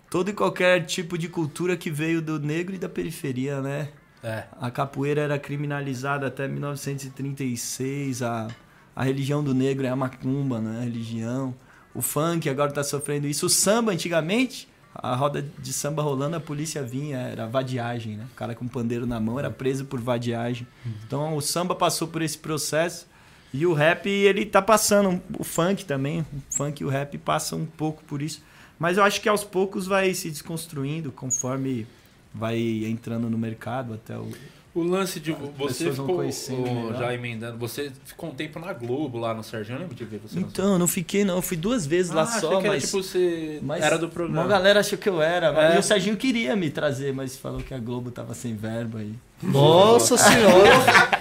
[0.09, 3.89] todo e qualquer tipo de cultura que veio do negro e da periferia, né?
[4.21, 4.43] É.
[4.59, 8.47] A capoeira era criminalizada até 1936, a,
[8.95, 10.79] a religião do negro é a macumba, né?
[10.79, 11.53] A religião.
[11.93, 13.45] O funk agora está sofrendo isso.
[13.45, 18.27] O samba, antigamente, a roda de samba rolando, a polícia vinha, era vadiagem, né?
[18.31, 20.67] O cara com pandeiro na mão era preso por vadiagem.
[21.05, 23.07] Então o samba passou por esse processo
[23.53, 27.59] e o rap, ele tá passando, o funk também, o funk e o rap passam
[27.59, 28.41] um pouco por isso.
[28.79, 31.85] Mas eu acho que aos poucos vai se desconstruindo conforme
[32.33, 34.27] vai entrando no mercado até o,
[34.75, 36.97] O lance de você ficou melhor.
[36.97, 40.19] já emendando, você ficou um tempo na Globo lá no Serginho, eu lembro de ver
[40.19, 42.65] você Então, eu não fiquei não, eu fui duas vezes Ah, lá achei só, que
[42.65, 44.47] era mas, tipo você mas era do uma programa.
[44.47, 45.75] galera achou que eu era, É.
[45.75, 49.13] e o Serginho queria me trazer, mas falou que a Globo tava sem verba aí.
[49.43, 50.69] Nossa senhora!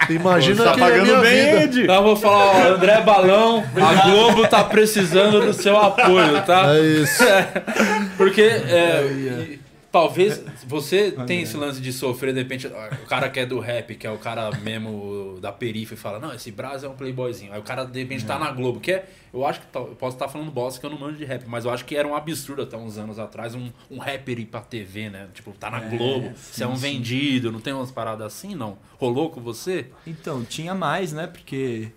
[0.09, 1.63] Imagina tá que é pagando bem, vida.
[1.65, 1.81] Ed.
[1.83, 6.73] Então eu vou falar, ó, André Balão, a Globo tá precisando do seu apoio, tá?
[6.75, 7.23] É isso.
[8.17, 9.31] Porque é, Eu ia.
[9.43, 9.59] e
[9.93, 13.93] talvez você tem esse lance de sofrer, de repente, o cara que é do rap,
[13.95, 17.53] que é o cara mesmo da periferia, e fala, não, esse Braz é um playboyzinho.
[17.53, 19.95] Aí o cara, de repente, tá na Globo, que é, eu acho que, tá- eu
[19.95, 22.07] posso estar falando bosta que eu não manjo de rap, mas eu acho que era
[22.07, 25.27] um absurdo até uns anos atrás, um, um rapper ir pra TV, né?
[25.33, 26.81] Tipo, tá na É, Globo, sim, você é um sim.
[26.81, 28.79] vendido, não tem umas paradas assim, não?
[28.99, 29.87] Rolou com você?
[30.07, 31.27] Então, tinha mais, né?
[31.27, 31.89] Porque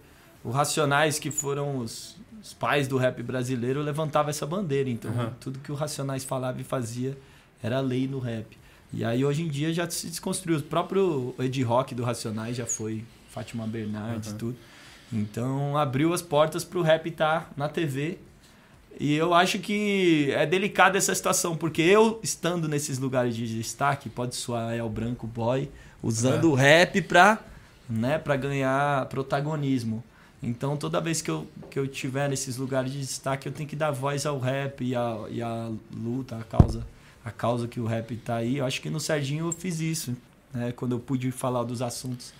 [0.44, 4.90] os Racionais, que foram os, os pais do rap brasileiro, levantavam essa bandeira.
[4.90, 5.30] Então, Uhum.
[5.40, 7.16] tudo que o Racionais falava e fazia
[7.66, 8.56] era lei no rap.
[8.92, 10.58] E aí, hoje em dia, já se desconstruiu.
[10.58, 14.38] O próprio Ed Rock do Racionais já foi Fátima Bernardes e Uhum.
[14.38, 14.56] tudo.
[15.12, 18.18] Então, abriu as portas pro rap estar na TV.
[18.98, 24.08] E eu acho que é delicada essa situação, porque eu, estando nesses lugares de destaque,
[24.08, 25.68] pode soar El Branco Boy,
[26.02, 27.38] usando o rap pra,
[27.90, 30.02] né, pra ganhar protagonismo.
[30.42, 33.76] Então, toda vez que eu, que eu tiver nesses lugares de destaque, eu tenho que
[33.76, 36.86] dar voz ao rap e a, e a luta, a causa,
[37.26, 38.58] a causa que o rap tá aí.
[38.58, 40.16] Eu acho que no Serginho eu fiz isso,
[40.54, 42.32] né, quando eu pude falar dos assuntos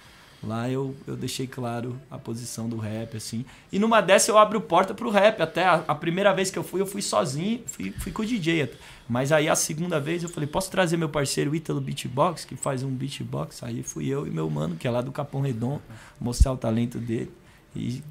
[0.42, 3.44] Lá eu, eu deixei claro a posição do rap, assim.
[3.72, 5.40] E numa dessa eu abro porta pro rap.
[5.40, 8.27] Até a, a primeira vez que eu fui, eu fui sozinho, fui, fui com o
[8.27, 8.62] DJ.
[8.62, 8.77] até.
[9.09, 12.83] Mas aí a segunda vez eu falei, posso trazer meu parceiro Ítalo Beatbox, que faz
[12.83, 13.62] um beatbox?
[13.62, 15.83] Aí fui eu e meu mano, que é lá do Capão Redondo,
[16.20, 17.31] mostrar o talento dele.
[17.75, 18.03] E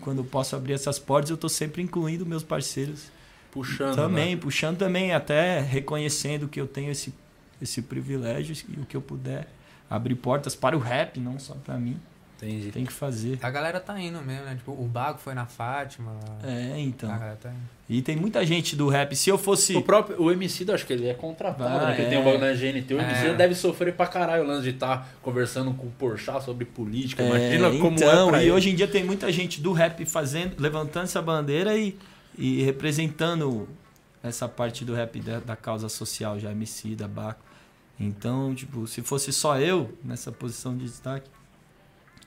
[0.00, 3.10] quando eu posso abrir essas portas, eu tô sempre incluindo meus parceiros
[3.54, 3.94] Puxando.
[3.94, 4.40] também, né?
[4.40, 7.14] puxando também, até reconhecendo que eu tenho esse,
[7.62, 9.46] esse privilégio e o que eu puder
[9.88, 11.96] abrir portas para o rap, não só para mim,
[12.36, 12.70] Entendi.
[12.72, 13.38] tem que fazer.
[13.40, 14.54] A galera tá indo mesmo, né?
[14.56, 16.12] Tipo, o Bago foi na Fátima.
[16.42, 17.08] É, então.
[17.10, 17.74] A galera tá indo.
[17.88, 19.14] E tem muita gente do rap.
[19.14, 19.76] Se eu fosse.
[19.76, 21.86] O próprio o MC, eu acho que ele é contratado, Vai, né?
[21.88, 22.08] Porque é.
[22.08, 22.94] tem o bagulho na GNT.
[22.94, 23.34] O MC É.
[23.34, 27.22] deve sofrer pra caralho o lance de estar conversando com o Porchat sobre política.
[27.22, 28.52] É, Imagina como então, é pra e ele.
[28.52, 31.96] hoje em dia tem muita gente do rap fazendo, levantando essa bandeira e,
[32.38, 33.68] e representando
[34.22, 37.40] essa parte do rap da, da causa social, já MC, da Baco.
[37.98, 41.28] Então, tipo, se fosse só eu nessa posição de destaque,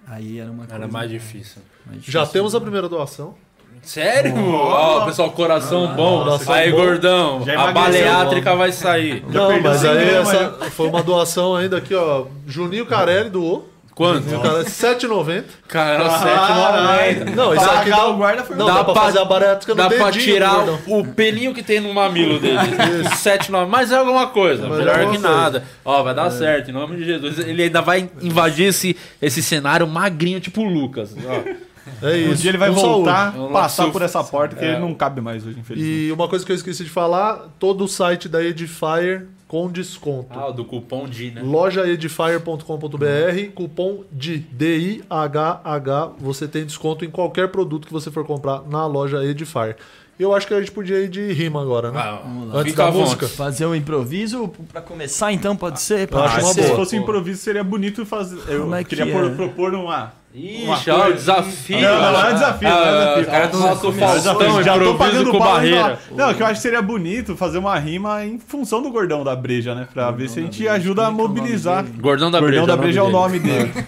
[0.06, 1.62] aí era uma coisa Era mais difícil.
[1.86, 2.34] mais Já difícil.
[2.34, 3.36] temos a primeira doação.
[3.84, 4.34] Sério?
[4.36, 6.24] Ó, pessoal, coração bom.
[6.24, 6.78] coração aí, bom.
[6.78, 9.24] gordão, Já a baleátrica vai sair.
[9.30, 12.26] Não, mas aí essa foi uma doação ainda aqui, ó.
[12.48, 13.70] Juninho Carelli doou.
[13.98, 14.30] Quanto?
[14.30, 15.44] Juninho Carelli, 7,90.
[15.68, 17.20] Cara, Caralho.
[17.26, 17.36] 7,90.
[17.36, 19.26] Não, isso Pra aqui dá, o guarda foi não, Dá dá, pra pra- fazer a
[19.26, 20.80] bariátrica no Dá pra dedinho, tirar gordão.
[20.86, 22.58] o, o pelinho que tem no mamilo dele.
[23.18, 23.68] 7,9.
[23.68, 24.68] Mas é alguma coisa.
[24.68, 25.64] É melhor alguma que nada.
[25.84, 27.40] Ó, vai dar certo, em nome de Jesus.
[27.40, 31.16] Ele ainda vai invadir esse, esse cenário magrinho, tipo o Lucas.
[31.26, 31.68] Ó.
[32.06, 32.32] É isso.
[32.32, 33.54] Um dia ele vai Com voltar, saúde.
[33.54, 34.72] passar por essa porta que é.
[34.74, 36.08] ele não cabe mais hoje, infelizmente.
[36.08, 40.38] E uma coisa que eu esqueci de falar, todo o site da Edifier com desconto.
[40.38, 41.42] Ah, o do cupom D, né?
[41.44, 48.86] lojaedifier.com.br, cupom DI, D-I-H-H, você tem desconto em qualquer produto que você for comprar na
[48.86, 49.78] loja Edifier.
[50.20, 52.00] E eu acho que a gente podia ir de rima agora, né?
[52.00, 52.24] Ah,
[52.56, 53.28] Antes fica da música.
[53.28, 56.08] Fazer um improviso pra começar, então, pode ser?
[56.08, 56.64] Pode uma ser.
[56.64, 58.40] Se fosse improviso, seria bonito fazer.
[58.52, 59.22] Eu Como é que queria é?
[59.30, 60.14] por- propor uma.
[60.40, 61.82] Ixi, ó, o desafio.
[61.82, 63.24] Não, não, não é desafio, não é Ah, desafio.
[63.24, 65.86] o cara do nosso Mas Faustão, já tô pagando com barreira.
[65.88, 66.00] ainda.
[66.16, 69.36] Não, que eu acho que seria bonito fazer uma rima em função do gordão da
[69.36, 69.88] breja, né?
[69.92, 71.84] Pra ver se a gente ajuda a o nome mobilizar.
[72.00, 72.68] Gordão da Gordão Breja.
[72.78, 73.74] da breja é o nome dele.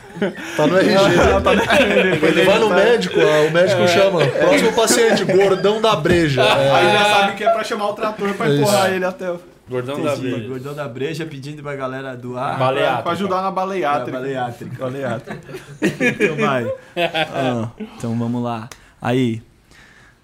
[0.57, 0.89] Tá no RG.
[1.43, 1.63] Tá né?
[2.23, 4.25] Ele vai no médico, ó, o médico chama.
[4.25, 6.41] Próximo paciente, gordão da breja.
[6.41, 9.31] É, Aí já sabe que é pra chamar o trator pra É empurrar ele até
[9.31, 9.39] o.
[9.69, 10.31] Gordão da Entendi.
[10.31, 10.47] Breja.
[10.47, 12.57] Gordão da Breja pedindo pra galera doar.
[12.57, 13.03] Baleátrica.
[13.03, 14.17] Pra ajudar na baleátrica.
[14.17, 14.75] É, baleátrica.
[14.79, 15.39] Baleátrica.
[15.81, 16.73] Então vai.
[17.33, 18.67] Ah, então vamos lá.
[19.01, 19.41] Aí.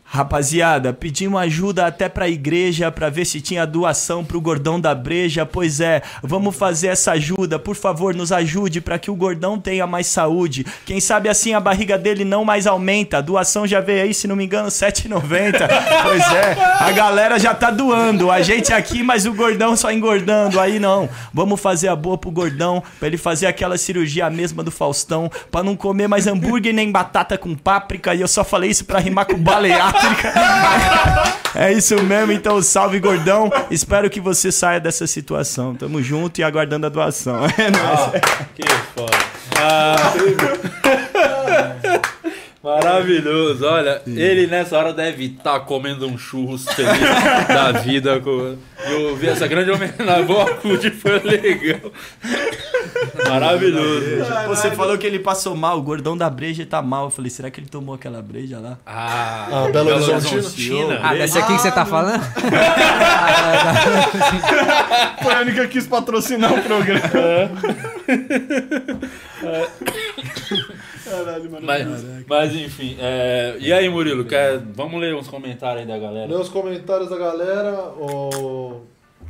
[0.08, 5.46] Rapaziada, pedimos ajuda até pra igreja pra ver se tinha doação pro gordão da breja.
[5.46, 7.58] Pois é, vamos fazer essa ajuda.
[7.58, 10.66] Por favor, nos ajude pra que o gordão tenha mais saúde.
[10.86, 13.18] Quem sabe assim a barriga dele não mais aumenta.
[13.18, 15.68] A doação já veio aí, se não me engano, 7,90.
[16.04, 18.30] Pois é, a galera já tá doando.
[18.30, 20.60] A gente aqui, mas o gordão só engordando.
[20.60, 21.10] Aí não.
[21.34, 25.64] Vamos fazer a boa pro gordão pra ele fazer aquela cirurgia mesma do Faustão, pra
[25.64, 28.14] não comer mais hambúrguer nem batata com páprica.
[28.14, 29.38] E eu só falei isso pra rimar com
[31.58, 33.50] É isso mesmo, então salve gordão.
[33.72, 35.74] Espero que você saia dessa situação.
[35.74, 37.46] Tamo junto e aguardando a doação.
[37.58, 38.22] É nóis.
[38.54, 39.18] Que foda.
[39.58, 39.96] Ah.
[42.66, 47.00] Maravilhoso, olha, ele nessa hora deve estar comendo um churros feliz
[47.48, 48.20] da vida.
[48.20, 48.58] Com...
[48.90, 51.92] Eu vi essa grande homenagem, boa CUT, foi legal.
[53.30, 54.06] Maravilhoso.
[54.48, 57.06] Você falou que ele passou mal, o gordão da breja tá mal.
[57.06, 58.80] Eu falei, será que ele tomou aquela breja lá?
[58.84, 61.02] Ah, Ah, Belo Horizontina.
[61.04, 62.24] Ah, dessa aqui que você tá falando?
[65.22, 67.02] Foi a única que quis patrocinar o programa.
[71.06, 71.66] Caralho, mano.
[71.66, 71.88] Mas,
[72.28, 76.28] mas enfim, é, e aí Murilo, quer, vamos ler uns comentários aí da galera?
[76.28, 77.74] Lê os comentários da galera.
[77.98, 78.82] O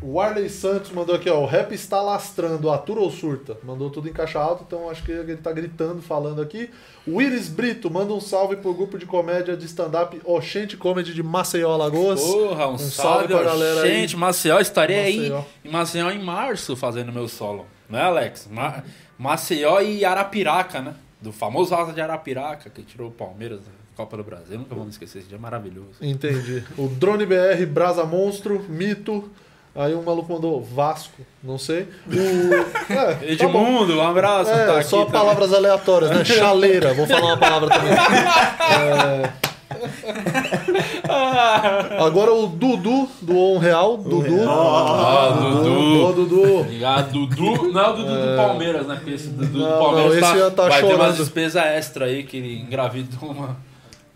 [0.02, 1.40] o Arley Santos mandou aqui, ó.
[1.40, 3.58] O rap está lastrando, atura ou surta?
[3.64, 6.70] Mandou tudo em caixa alta, então acho que ele tá gritando, falando aqui.
[7.08, 11.24] O Iris Brito manda um salve pro grupo de comédia de stand-up Oxente Comedy de
[11.24, 12.22] Maceió, Alagoas.
[12.22, 13.90] Porra, um, Um salve, salve pra galera aí.
[14.02, 15.38] Gente, Maceió, estarei Maceió.
[15.38, 17.66] aí em Maceió em março fazendo meu solo.
[17.90, 18.48] Né, Alex?
[18.52, 18.84] Ma-
[19.18, 20.94] Maceió e Arapiraca, né?
[21.26, 24.60] Do famoso Asa de Arapiraca, que tirou o Palmeiras da Copa do Brasil.
[24.60, 25.96] Nunca vamos esquecer, esse dia é maravilhoso.
[26.00, 26.64] Entendi.
[26.78, 29.28] O Drone BR, Brasa Monstro, Mito.
[29.74, 31.88] Aí um maluco mandou Vasco, não sei.
[32.08, 32.76] O.
[32.94, 33.26] É, tá.
[33.26, 34.52] Edmundo, um abraço.
[34.52, 35.14] É, tá só também.
[35.14, 36.24] palavras aleatórias, né?
[36.24, 37.92] Chaleira, vou falar uma palavra também.
[37.92, 39.34] É.
[42.00, 43.98] Agora o Dudu, do On Real.
[43.98, 44.50] Dudu.
[44.50, 46.06] Ah, Dudu.
[46.06, 46.60] Ô, Dudu.
[46.62, 47.72] Obrigado, Dudu.
[47.72, 48.96] Não é o Dudu do Palmeiras, né?
[48.96, 51.02] Porque esse Dudu Não, do Palmeiras não, esse tá, já tá vai ter chorando.
[51.02, 53.58] umas despesas extra aí que ele engravidou uma.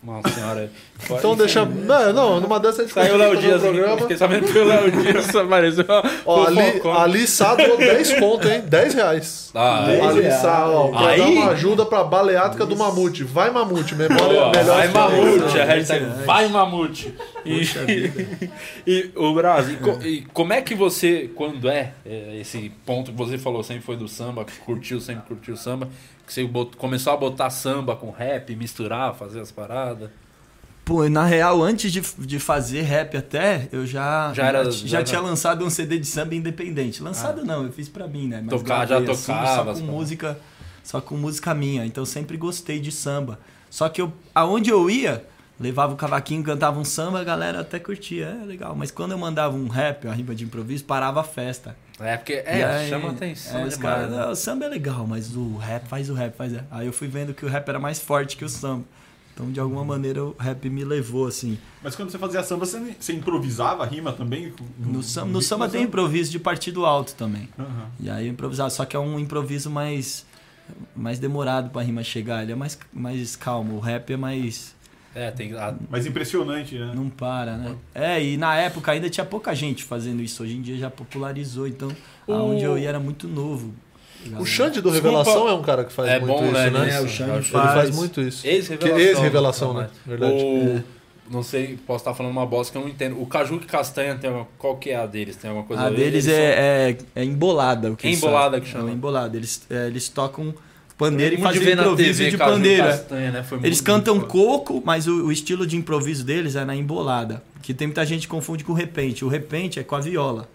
[0.02, 0.72] Nossa senhora.
[1.12, 1.66] Então deixa.
[1.66, 3.98] Não, não, numa dessas a gente Saiu o Léo Dias programa.
[3.98, 5.86] Fiquei sabendo que o Léo Dias apareceu.
[6.26, 8.62] Ó, ali, ali Sá deu 10 conto, hein?
[8.66, 9.52] 10 reais.
[9.54, 10.42] Ah, Ali reais.
[10.42, 13.24] Sá, ó, pra Aí- dar uma ajuda pra baleática do mamute.
[13.26, 14.66] Vai mamute, memória melhor.
[14.66, 17.14] vai mamute, a hashtag vai mamute.
[17.46, 17.62] E,
[18.88, 23.18] e o Brasil, e, co- como é que você, quando é, é, esse ponto que
[23.18, 25.90] você falou, sempre foi do samba, curtiu, sempre curtiu samba,
[26.30, 30.10] que você bot- começou a botar samba com rap, misturar, fazer as paradas?
[30.86, 34.88] Pô, na real, antes de, de fazer rap até, eu já, Já era- já, já
[35.00, 37.02] já tinha lançado um CD de samba independente.
[37.04, 38.42] Lançado não, eu fiz pra mim, né?
[38.44, 40.39] Mas Tocar- já gravei tocava só com música,
[40.84, 41.86] só com música minha.
[41.86, 43.39] Então eu sempre gostei de samba.
[43.70, 45.24] Só que eu, aonde eu ia,
[45.60, 48.76] levava o cavaquinho, cantava um samba, a galera até curtia, é legal.
[48.76, 51.76] Mas quando eu mandava um rap, uma rima de improviso, parava a festa.
[52.00, 53.96] É, porque é, aí, chama atenção é, os demais.
[53.96, 54.18] caras, né?
[54.18, 56.54] "Não, o samba é legal, mas o rap faz o rap, faz.
[56.72, 58.86] Aí eu fui vendo que o rap era mais forte que o samba.
[59.34, 61.58] Então, de alguma maneira, o rap me levou, assim.
[61.82, 64.54] Mas quando você fazia samba, você, você improvisava a rima também?
[64.78, 67.48] No samba, no samba tem improviso de partido alto também.
[67.58, 67.90] Aham.
[68.02, 70.26] E aí eu improvisava, só que é um improviso mais
[70.96, 74.76] mais demorado pra rima chegar, ele é mais, mais calmo, o rap é mais
[75.15, 76.91] É, tem a- Mas impressionante, né?
[76.95, 77.76] não para, né?
[77.95, 81.67] É, e na época ainda tinha pouca gente fazendo isso, hoje em dia já popularizou,
[81.67, 81.89] então
[82.28, 83.74] aonde eu ia era muito novo.
[84.38, 85.17] O Xande do Desculpa.
[85.17, 86.69] Revelação é um cara que faz É muito bom, isso, né?
[86.69, 86.91] né?
[86.93, 87.72] É, o Xande Ele faz.
[87.74, 88.45] faz muito isso.
[88.45, 89.00] Ex-revelação.
[89.00, 89.82] Ex-revelação, né?
[89.84, 90.00] Rapaz.
[90.06, 90.34] Verdade.
[90.43, 90.84] O-
[91.32, 93.22] Não sei, posso estar falando uma bosta que eu não entendo.
[93.22, 94.48] O Caju e Castanha, tem uma...
[94.58, 95.36] qual que é a deles?
[95.36, 95.95] Tem alguma coisa A ver?
[95.98, 97.91] deles Eles é, é, é embolada.
[97.91, 98.89] O que É embolada que chama.
[98.89, 99.38] É embolada.
[99.38, 100.56] Eles, é, eles tocam são-
[101.00, 101.38] pandeiro e
[101.76, 102.78] na improviso TV, de é.
[102.78, 103.44] Castanha, né?
[103.44, 106.76] Foi Eles muito- cantam muito- coco, mas o, o estilo de improviso deles é na
[106.76, 107.42] embolada.
[107.64, 109.24] Que tem muita gente que confunde com o repente.
[109.24, 110.48] O repente é com a viola.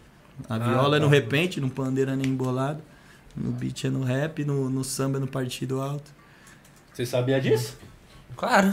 [0.49, 1.13] A viola é no tá.
[1.15, 2.81] repente, no pandeiro é na embolada.
[3.37, 6.11] No beat é no rap, no, no samba é no partido alto.
[6.93, 7.77] Você sabia disso?
[8.37, 8.73] Claro.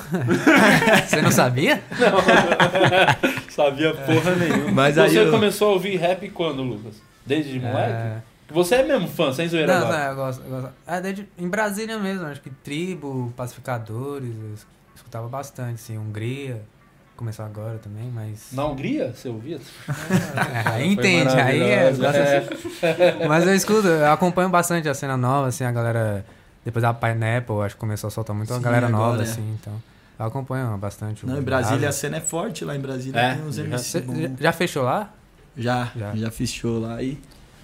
[1.08, 1.82] Você não sabia?
[3.50, 4.72] Sabia porra nenhuma.
[4.72, 6.96] Mas você aí eu- começou a ouvir rap quando, Lucas?
[7.26, 7.92] Desde moleque?
[7.92, 8.18] É...
[8.54, 10.10] Você é mesmo fã, sem zoeira Não, não, agora.
[10.12, 10.70] eu gosto, eu gosto.
[10.88, 16.62] É, desde, em Brasília mesmo, acho que tribo, pacificadores, eu es- escutava bastante, assim, Hungria,
[17.16, 18.48] começou agora também, mas...
[18.52, 19.60] Na Hungria, você ouvia?
[20.66, 22.02] É, aí Foi entende, aí é, maravilhoso.
[22.02, 26.26] gosta- Mas eu escuto, eu acompanho bastante a cena nova, assim, a galera.
[26.64, 29.26] Depois da Pineapple, acho que começou a soltar muito a Sim, galera agora nova, é.
[29.26, 29.74] assim, então.
[30.20, 31.26] Eu acompanho bastante.
[31.26, 31.98] o Não, em Brasília a Brasa.
[31.98, 33.20] cena é forte lá em Brasília.
[33.20, 35.12] É, tem uns já- MC já, já fechou lá?
[35.58, 36.16] Já, Já.
[36.16, 37.20] já, show lá e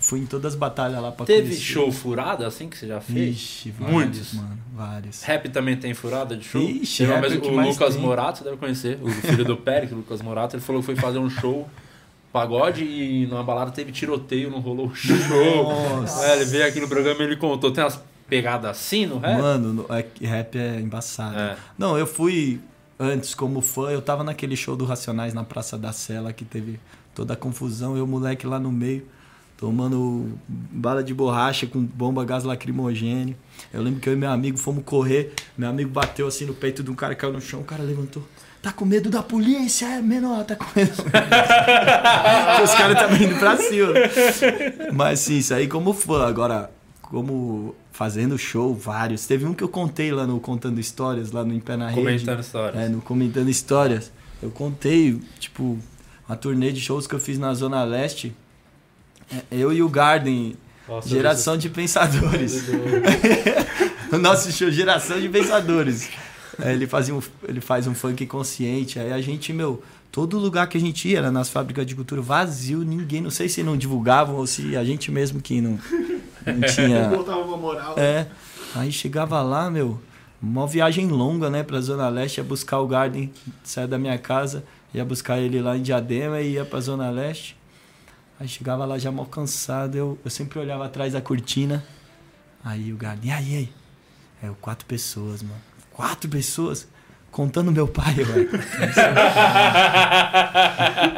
[0.07, 1.61] fui em todas as batalhas lá pra Teve conhecer.
[1.61, 3.35] show furado assim que você já fez?
[3.35, 4.33] Ixi, vários, Muitos.
[4.35, 5.21] mano, vários.
[5.23, 6.61] Rap também tem furada de show?
[6.61, 8.03] Ixi, uma rap é o que o mais Lucas tem.
[8.03, 10.95] Morato, você deve conhecer, o filho do Pérez, o Lucas Morato, ele falou que foi
[10.95, 11.67] fazer um show
[12.31, 15.15] pagode e numa balada teve tiroteio, não rolou show.
[15.63, 16.25] Nossa.
[16.27, 17.71] É, ele veio aqui no programa e ele contou.
[17.71, 19.41] Tem umas pegadas assim no rap?
[19.41, 21.37] Mano, no- é rap é embaçado.
[21.37, 21.55] É.
[21.77, 22.59] Não, eu fui
[22.99, 26.79] antes como fã, eu tava naquele show do Racionais na Praça da Sela que teve
[27.15, 29.05] toda a confusão, eu moleque lá no meio,
[29.57, 33.35] tomando bala de borracha com bomba gás lacrimogêneo.
[33.73, 36.83] Eu lembro que eu e meu amigo fomos correr, meu amigo bateu assim no peito
[36.83, 38.23] de um cara que caiu no chão, o cara levantou.
[38.61, 40.91] Tá com medo da polícia, é menor, tá com medo.
[42.63, 43.93] Os caras estavam indo pra cima.
[44.93, 46.27] Mas sim, isso aí como fã.
[46.27, 46.69] Agora,
[47.01, 49.25] como fazendo show, vários.
[49.25, 52.01] Teve um que eu contei lá no Contando Histórias, lá no Em Pé na Rede.
[52.01, 52.83] Comentando histórias.
[52.83, 54.11] É, no Comentando Histórias.
[54.41, 55.77] Eu contei, tipo,
[56.27, 58.35] uma turnê de shows que eu fiz na Zona Leste.
[59.31, 60.55] É, Eu e o Garden,
[60.87, 62.63] Nossa, Geração de Pensadores.
[64.11, 66.09] o nosso show, Geração de Pensadores.
[66.59, 68.99] É, ele, fazia um, ele faz um funk consciente.
[68.99, 72.21] Aí a gente, meu, todo lugar que a gente ia era nas fábricas de cultura
[72.21, 75.79] vazio, ninguém, não sei se não divulgavam ou se a gente mesmo que não,
[76.45, 77.09] não tinha.
[77.15, 77.95] Botava uma moral.
[77.97, 78.27] É.
[78.75, 79.99] Aí chegava lá, meu,
[80.41, 83.31] uma viagem longa, né, pra Zona Leste, ia buscar o Garden,
[83.63, 84.63] saia da minha casa,
[84.93, 87.56] ia buscar ele lá em Diadema e ia pra Zona Leste.
[88.39, 91.83] Aí chegava lá já mal cansado, eu, eu sempre olhava atrás da cortina.
[92.63, 93.69] Aí o Garden, e aí, e aí?
[94.43, 95.61] É, eu, quatro pessoas, mano.
[95.91, 96.87] Quatro pessoas?
[97.31, 98.49] Contando meu pai, velho.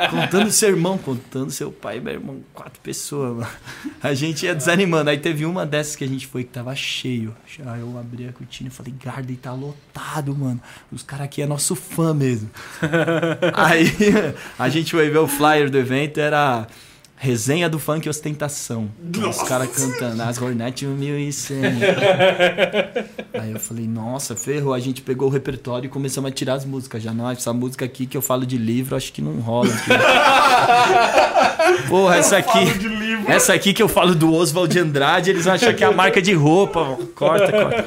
[0.10, 2.42] contando seu irmão, contando seu pai e meu irmão.
[2.54, 3.50] Quatro pessoas, mano.
[4.02, 5.10] A gente ia desanimando.
[5.10, 7.36] Aí teve uma dessas que a gente foi que tava cheio.
[7.66, 10.62] Aí eu abri a cortina e falei, Garden, tá lotado, mano.
[10.92, 12.50] Os caras aqui é nosso fã mesmo.
[13.54, 13.94] Aí
[14.58, 16.68] a gente foi ver o flyer do evento, era
[17.22, 18.90] resenha do funk e ostentação.
[19.30, 21.60] Os caras cantando, as Hornet 1100.
[23.38, 24.74] Aí eu falei, nossa, ferrou.
[24.74, 27.04] A gente pegou o repertório e começamos a tirar as músicas.
[27.04, 29.68] Já, não, essa música aqui que eu falo de livro, acho que não rola.
[29.68, 29.90] Aqui.
[31.90, 32.60] Porra, essa aqui.
[33.28, 36.22] Essa aqui que eu falo do Oswald de Andrade, eles acham que é a marca
[36.22, 36.98] de roupa.
[37.16, 37.84] Corta, corta.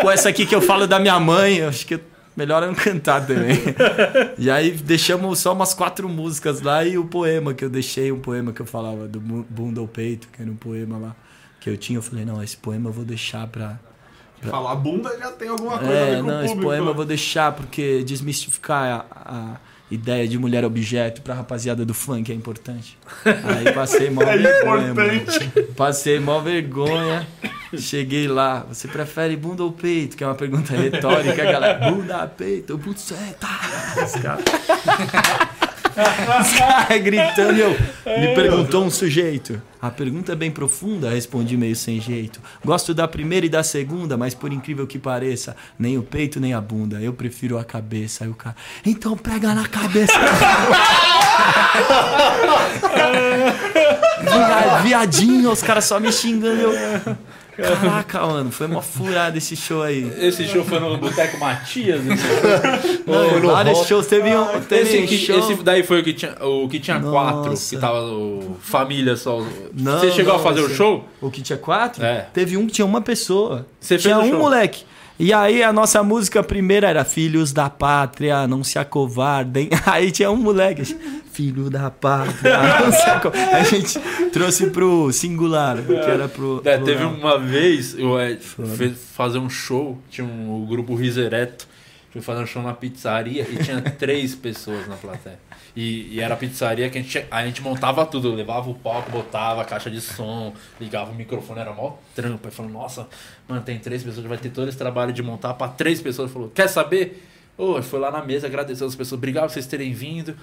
[0.00, 1.98] Pô, essa aqui que eu falo da minha mãe, acho que.
[2.40, 3.56] Melhor eu não cantar também.
[4.38, 8.20] e aí deixamos só umas quatro músicas lá e o poema que eu deixei, um
[8.20, 11.16] poema que eu falava do bu- bunda ao peito, que era um poema lá
[11.60, 11.98] que eu tinha.
[11.98, 13.78] Eu falei, não, esse poema eu vou deixar pra.
[14.42, 16.62] Falar bunda já tem alguma coisa a ver É, com não, o esse público.
[16.62, 19.56] poema eu vou deixar porque desmistificar a, a
[19.90, 22.96] ideia de mulher objeto pra rapaziada do funk é importante.
[23.24, 24.94] Aí passei mó É vergonha.
[24.94, 25.14] mano.
[25.14, 25.62] importante.
[25.76, 27.26] Passei mó vergonha.
[27.76, 28.66] Cheguei lá.
[28.68, 30.16] Você prefere bunda ou peito?
[30.16, 31.90] Que é uma pergunta retórica, galera.
[31.90, 32.80] Bunda, peito,
[33.14, 33.60] é, tá.
[34.04, 34.44] Os caras.
[36.40, 37.70] Os caras gritando eu.
[38.18, 39.60] Me perguntou um sujeito.
[39.80, 42.38] A pergunta é bem profunda, respondi meio sem jeito.
[42.64, 46.52] Gosto da primeira e da segunda, mas por incrível que pareça, nem o peito nem
[46.52, 47.00] a bunda.
[47.00, 48.24] Eu prefiro a cabeça.
[48.24, 48.56] Aí o cara.
[48.84, 50.12] Então pega na cabeça.
[54.22, 56.60] Via- Viadinho, os caras só me xingando.
[56.60, 57.16] Eu...
[57.60, 60.10] Caraca, mano, foi uma furada esse show aí.
[60.18, 62.00] Esse show foi no Boteco Matias?
[62.06, 63.88] Esse, Não, foi no vários rock.
[63.88, 64.06] shows.
[64.06, 65.38] Teve um, teve esse, que- show...
[65.38, 69.44] esse daí foi o que tinha, o que tinha quatro, que tava o família só.
[69.74, 71.04] Não, Você chegou não, a fazer o show?
[71.20, 72.04] O que tinha quatro?
[72.04, 72.26] É.
[72.32, 73.66] Teve um que tinha uma pessoa.
[73.80, 74.38] Você tinha um show?
[74.38, 74.84] moleque.
[75.22, 79.68] E aí a nossa música primeira era Filhos da Pátria, não se acovardem.
[79.84, 80.96] Aí tinha um moleque,
[81.30, 83.54] Filho da Pátria, não se acovardem.
[83.54, 84.00] A gente
[84.32, 86.62] trouxe pro singular, que era pro.
[86.64, 88.38] É, teve uma vez, eu é,
[88.78, 91.68] fez fazer um show, tinha um, o grupo Riso Ereto,
[92.10, 95.38] fui fazer um show na pizzaria e tinha três pessoas na plateia.
[95.76, 99.10] E, e era a pizzaria que a gente, a gente montava tudo, levava o palco,
[99.10, 102.46] botava a caixa de som, ligava o microfone, era mó trampo.
[102.46, 103.08] Aí falou, nossa,
[103.48, 106.26] mano, tem três pessoas, vai ter todo esse trabalho de montar pra três pessoas.
[106.26, 107.26] Ele falou, quer saber?
[107.56, 110.36] Ô, foi lá na mesa, agradeceu as pessoas, obrigado por vocês terem vindo.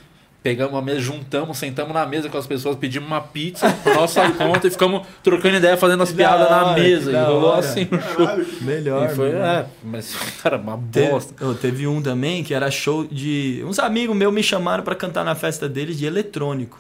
[0.44, 4.32] Pegamos uma mesa, juntamos, sentamos na mesa com as pessoas, pedimos uma pizza por nossa
[4.32, 7.12] conta e ficamos trocando ideia, fazendo as Que piadas da na hora, mesa.
[7.12, 7.60] E rolou hora.
[7.60, 8.46] assim o show.
[8.62, 9.12] Melhor.
[9.12, 11.46] E foi, é, mas, cara, uma Teve, bosta.
[11.46, 13.62] oh, teve um também que era show de.
[13.68, 16.80] Uns amigos meus me chamaram pra cantar na festa deles de eletrônico.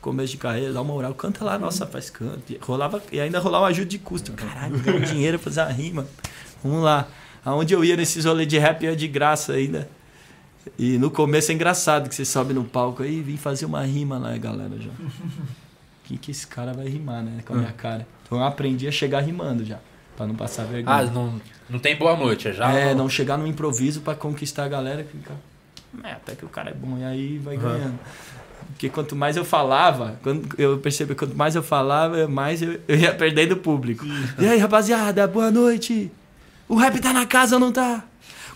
[0.00, 2.40] Começo de carreira, dá uma moral, canta lá, nossa, faz canto.
[2.50, 4.32] E, rolava, e ainda rolava ajuda de custo.
[4.32, 6.06] Caralho, ganhar dinheiro pra fazer a rima.
[6.64, 7.06] Vamos lá.
[7.44, 9.88] Aonde eu ia nesses rolês de rap ia de graça ainda.
[10.78, 13.82] E no começo é engraçado que você sobe no palco aí e vim fazer uma
[13.82, 14.90] rima lá, galera, já.
[14.90, 15.10] O
[16.04, 17.42] que, que esse cara vai rimar, né?
[17.44, 18.06] Com a minha cara.
[18.24, 19.78] Então eu aprendi a chegar rimando já.
[20.16, 20.96] Pra não passar vergonha.
[20.96, 22.72] Ah, não, não tem boa noite, é já.
[22.72, 25.32] É, não chegar no improviso pra conquistar a galera que fica.
[26.02, 27.98] É, até que o cara é bom, e aí vai ganhando.
[28.72, 32.80] Porque quanto mais eu falava, quando eu percebi que quanto mais eu falava, mais eu,
[32.88, 34.04] eu ia perdendo o público.
[34.38, 36.10] E aí, rapaziada, boa noite.
[36.68, 38.04] O rap tá na casa ou não tá?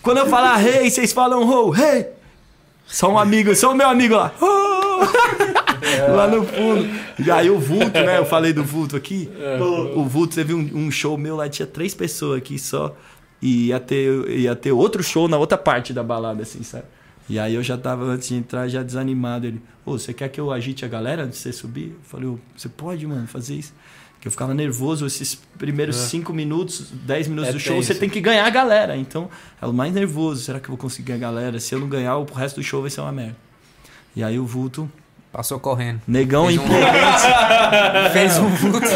[0.03, 2.07] Quando eu falar rei, vocês falam ho, rei.
[2.85, 4.33] Só um amigo, só o meu amigo lá.
[4.41, 4.99] "Oh!"
[6.15, 6.87] lá no fundo.
[7.25, 8.17] E aí o vulto, né?
[8.17, 9.29] Eu falei do vulto aqui.
[9.95, 12.95] O vulto teve um, um show meu lá, tinha três pessoas aqui só.
[13.41, 16.85] E ia ter, ia ter outro show na outra parte da balada, assim, sabe?
[17.29, 19.47] E aí eu já tava, antes de entrar, já desanimado.
[19.47, 21.89] Ele, ô, você quer que eu agite a galera antes de você subir?
[21.91, 23.73] Eu falei, você pode, mano, fazer isso?
[24.23, 27.87] Porque eu ficava nervoso esses primeiros cinco minutos, dez minutos É do show, tenso.
[27.87, 28.95] você tem que ganhar a galera.
[28.95, 29.29] Então,
[29.61, 30.41] é o mais nervoso.
[30.45, 31.59] Será que eu vou conseguir ganhar a galera?
[31.59, 33.35] Se eu não ganhar, o resto do show vai ser uma merda.
[34.15, 34.89] E aí o vulto,
[35.29, 35.99] Passou correndo.
[36.07, 36.93] negão Fez um- imponente,
[38.13, 38.87] Fez um vulto.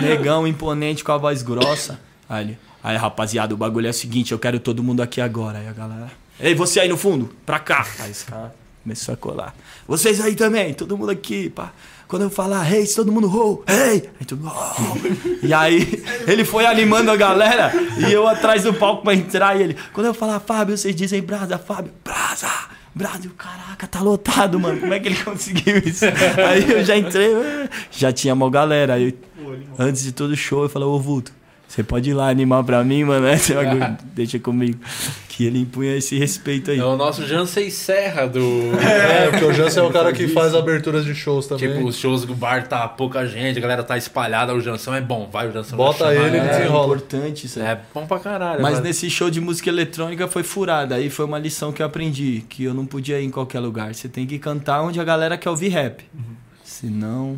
[0.00, 2.00] negão imponente com a voz grossa.
[2.28, 5.58] Aí ele, aí rapaziada, o bagulho é o seguinte, eu quero todo mundo aqui agora.
[5.58, 6.10] Aí a galera,
[6.40, 7.86] ei, você aí no fundo, pra cá.
[8.00, 9.54] Aí esse cara começou a colar.
[9.86, 11.72] Vocês aí também, todo mundo aqui, pá.
[12.08, 14.08] Quando eu falar reis, todo mundo rou, rei!
[14.20, 18.72] Aí todo mundo, "Oh!" E aí ele foi animando a galera e eu atrás do
[18.72, 22.48] palco pra entrar e ele, quando eu falar Fábio, vocês dizem brasa, Fábio, brasa!
[22.94, 24.80] Brasil, caraca, tá lotado, mano.
[24.80, 26.06] Como é que ele conseguiu isso?
[26.06, 27.28] Aí eu já entrei,
[27.90, 28.94] já tinha uma galera.
[28.94, 29.14] Aí,
[29.78, 31.30] antes de todo show, eu falei, ô Vulto,
[31.68, 33.26] você pode ir lá animar pra mim, mano?
[34.14, 34.78] Deixa comigo.
[35.28, 36.78] Que ele impunha esse respeito aí.
[36.78, 38.40] É o nosso Jansen Serra do.
[38.80, 41.68] É, porque o Jansen é o cara que faz aberturas de shows também.
[41.74, 45.00] Tipo, os shows do bar tá pouca gente, a galera tá espalhada, o Jansão é
[45.02, 46.54] bom, vai, o Jansão Bota ele, ele galera.
[46.54, 46.86] é desenrola.
[46.86, 47.66] importante isso aí.
[47.66, 48.62] É bom pra caralho.
[48.62, 50.94] Mas nesse show de música eletrônica foi furada.
[50.94, 53.94] Aí foi uma lição que eu aprendi, que eu não podia ir em qualquer lugar.
[53.94, 56.02] Você tem que cantar onde a galera quer ouvir rap.
[56.64, 57.36] Senão.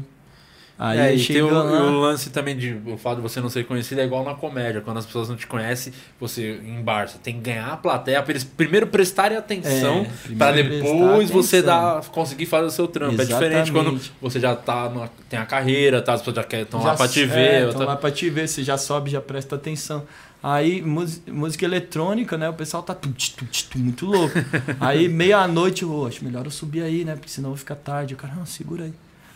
[0.81, 1.65] Aí é, e tem o, lá.
[1.65, 4.81] o lance também de o fato de você não ser conhecido é igual na comédia.
[4.81, 8.23] Quando as pessoas não te conhecem, você em bar, você tem que ganhar a plateia
[8.23, 11.95] pra eles primeiro prestarem atenção, É, prestar depois você atenção.
[11.97, 13.21] dar, conseguir fazer o seu trampo.
[13.21, 14.13] É diferente quando Exatamente.
[14.21, 17.23] você já tá numa, tem a carreira, tá, as pessoas já estão lá pra te
[17.23, 17.71] é, ver.
[17.71, 20.05] tão tá- lá pra te ver, você já sobe, já presta atenção.
[20.41, 20.81] Aí,
[21.27, 22.49] música eletrônica, né?
[22.49, 24.35] O pessoal tá tum, tum, tum, muito louco.
[24.79, 27.15] aí, meia-noite, eu acho melhor eu subir aí, né?
[27.17, 28.15] Porque senão vai ficar tarde.
[28.15, 28.93] O cara, não, segura aí.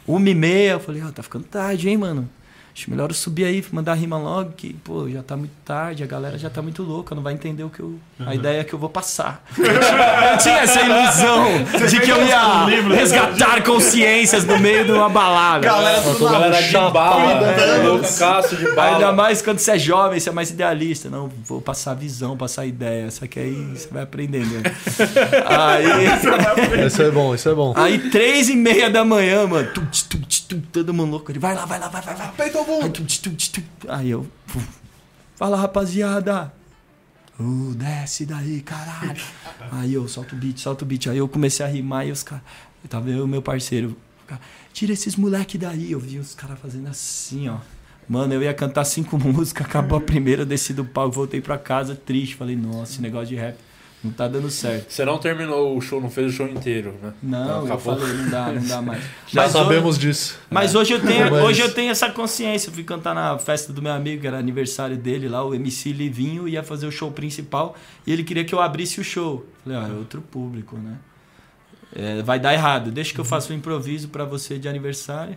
[0.07, 2.29] Uma e meia, eu falei, ó, tá ficando tarde, hein, mano?
[2.75, 6.07] Acho melhor eu subir aí, mandar rima logo, que, pô, já tá muito tarde, a
[6.07, 7.99] galera já tá muito louca, não vai entender o que eu.
[8.25, 9.45] A ideia é que eu vou passar.
[9.59, 9.64] eu
[10.39, 11.45] tinha essa ilusão
[11.89, 12.64] de que eu ia
[12.97, 15.66] resgatar consciências no meio de uma balada.
[15.66, 17.57] Galera, Nossa, tudo galera de bala, né?
[17.57, 17.77] né?
[17.89, 18.95] loucaço de bala.
[18.95, 21.11] Ainda mais quando você é jovem, você é mais idealista.
[21.11, 23.11] Não, vou passar visão, passar ideia.
[23.11, 24.62] Só que aí você vai aprendendo.
[25.47, 27.73] Aí, Isso é bom, isso é bom.
[27.77, 29.68] aí três e meia da manhã, mano.
[29.73, 31.31] Tum, tum, tum, todo mundo louco.
[31.31, 32.31] Ele vai lá, vai lá, vai, vai, vai.
[32.37, 32.62] Peito
[33.89, 34.27] Aí, eu.
[35.37, 36.53] Fala, rapaziada.
[37.39, 39.21] Uh, desce daí, caralho.
[39.71, 41.09] Aí eu solto o beat, solto o beat.
[41.09, 42.45] Aí eu comecei a rimar e os caras.
[42.89, 43.97] Tava eu e meu parceiro.
[44.73, 45.93] Tira esses moleque daí.
[45.93, 47.59] Eu vi os caras fazendo assim, ó.
[48.09, 51.57] Mano, eu ia cantar cinco músicas, acabou a primeira, eu desci do palco, voltei pra
[51.57, 52.35] casa triste.
[52.35, 53.57] Falei, nossa, esse negócio de rap
[54.05, 54.90] não tá dando certo.
[54.90, 57.12] Você não terminou o show, não fez o show inteiro, né?
[57.22, 57.96] Não, eu acabou.
[57.96, 59.03] falei, não dá, não dá mais.
[59.28, 60.38] Já Mas sabemos disso.
[60.50, 62.68] Mas hoje eu tenho, Mas- hoje eu tenho essa consciência.
[62.68, 65.92] Eu fui cantar na festa do meu amigo, que era aniversário dele lá, o MC
[65.92, 67.76] Livinho ia fazer o show principal
[68.07, 69.46] e ele queria que eu abrisse o show.
[69.62, 70.96] Falei, ó, é outro público, né?
[71.94, 72.90] É, vai dar errado.
[72.90, 75.36] Deixa que eu faça um improviso pra você de aniversário.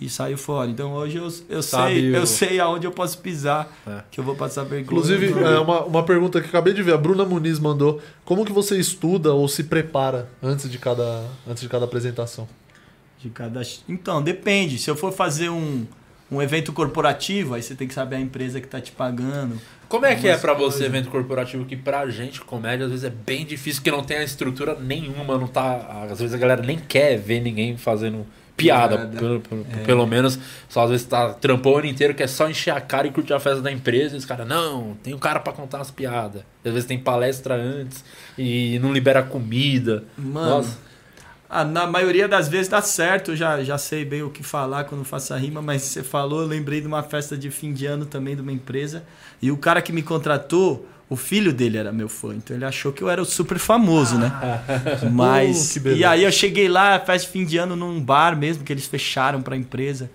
[0.00, 0.68] E saiu fora.
[0.70, 4.00] Então hoje eu, eu Sabe sei, o- eu sei aonde eu posso pisar, É.
[4.10, 4.82] que eu vou passar vergonha.
[4.82, 8.00] Inclusive, é uma, uma pergunta que eu acabei de ver, a Bruna Muniz mandou.
[8.24, 12.46] Como que você estuda ou se prepara antes de cada, antes de cada apresentação?
[13.20, 13.62] De cada...
[13.88, 14.76] Então, depende.
[14.76, 15.86] Se eu for fazer um,
[16.30, 19.58] um evento corporativo, aí você tem que saber a empresa que tá te pagando.
[19.88, 23.10] Como é que é pra você evento corporativo que pra gente, comédia, às vezes é
[23.10, 26.06] bem difícil, porque não tem a estrutura nenhuma, não tá.
[26.10, 28.26] Às vezes a galera nem quer ver ninguém fazendo
[28.56, 28.96] piada.
[28.98, 29.18] Piada.
[29.18, 29.84] Pelo, pelo, É.
[29.84, 30.38] pelo menos,
[30.68, 33.10] só às vezes tá trampou o ano inteiro, que é só encher a cara e
[33.10, 35.90] curtir a festa da empresa, e os caras, não, tem um cara pra contar as
[35.90, 36.42] piadas.
[36.64, 38.04] Às vezes tem palestra antes
[38.38, 40.04] e não libera comida.
[40.16, 40.78] Mano, Nossa.
[41.48, 45.04] ah, na maioria das vezes dá certo, já, já sei bem o que falar quando
[45.04, 48.06] faço a rima, mas você falou, eu lembrei de uma festa de fim de ano
[48.06, 49.04] também de uma empresa,
[49.42, 52.92] e o cara que me contratou, o filho dele era meu fã, então ele achou
[52.92, 54.32] que eu era o super famoso, né?
[55.12, 55.76] Mas.
[55.76, 58.72] Uh, e aí eu cheguei lá, festa de fim de ano, num bar mesmo, que
[58.72, 60.10] eles fecharam pra empresa.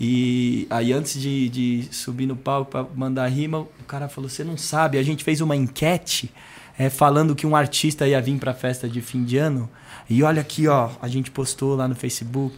[0.00, 4.42] E aí antes de, de subir no palco pra mandar rima, o cara falou: Você
[4.42, 6.32] não sabe, a gente fez uma enquete
[6.78, 9.68] é, falando que um artista ia vir pra festa de fim de ano.
[10.08, 12.56] E olha aqui, ó, a gente postou lá no Facebook.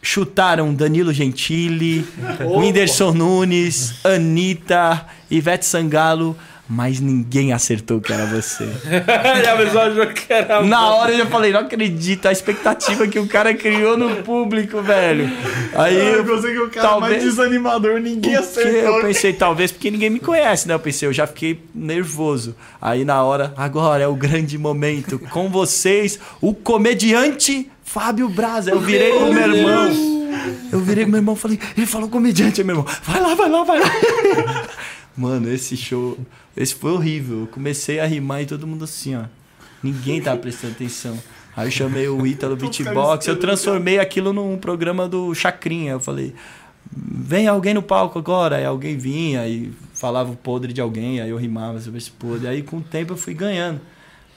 [0.00, 2.06] Chutaram Danilo Gentili,
[2.40, 6.36] Whindersson Nunes, Anitta, Ivete Sangalo,
[6.68, 8.64] mas ninguém acertou que era você.
[8.64, 10.62] e a pessoa achou que era.
[10.62, 14.82] Na hora eu já falei, não acredito, a expectativa que o cara criou no público,
[14.82, 15.30] velho.
[15.74, 18.72] Aí Eu eu, gostei que o cara talvez- mais desanimador, ninguém acertou.
[18.96, 20.74] eu pensei, talvez porque ninguém me conhece, né?
[20.74, 22.54] Eu pensei, eu já fiquei nervoso.
[22.80, 25.18] Aí na hora, agora é o grande momento.
[25.30, 28.70] Com vocês, o comediante Fábio Braza.
[28.70, 30.18] Eu virei pro meu irmão.
[30.70, 32.94] Eu virei pro meu irmão e falei, ele falou comediante, meu irmão.
[33.04, 33.90] Vai lá, vai lá, vai lá.
[35.18, 36.16] Mano, esse show,
[36.56, 37.40] esse foi horrível.
[37.40, 39.24] Eu comecei a rimar e todo mundo assim, ó.
[39.82, 41.18] Ninguém tava prestando atenção.
[41.56, 45.92] Aí eu chamei o Ítalo Beatbox, eu transformei aquilo num programa do Chacrinha.
[45.92, 46.32] Eu falei,
[46.96, 48.56] vem alguém no palco agora.
[48.56, 52.46] Aí alguém vinha e falava o podre de alguém, aí eu rimava sobre esse podre.
[52.46, 53.80] Aí com o tempo eu fui ganhando.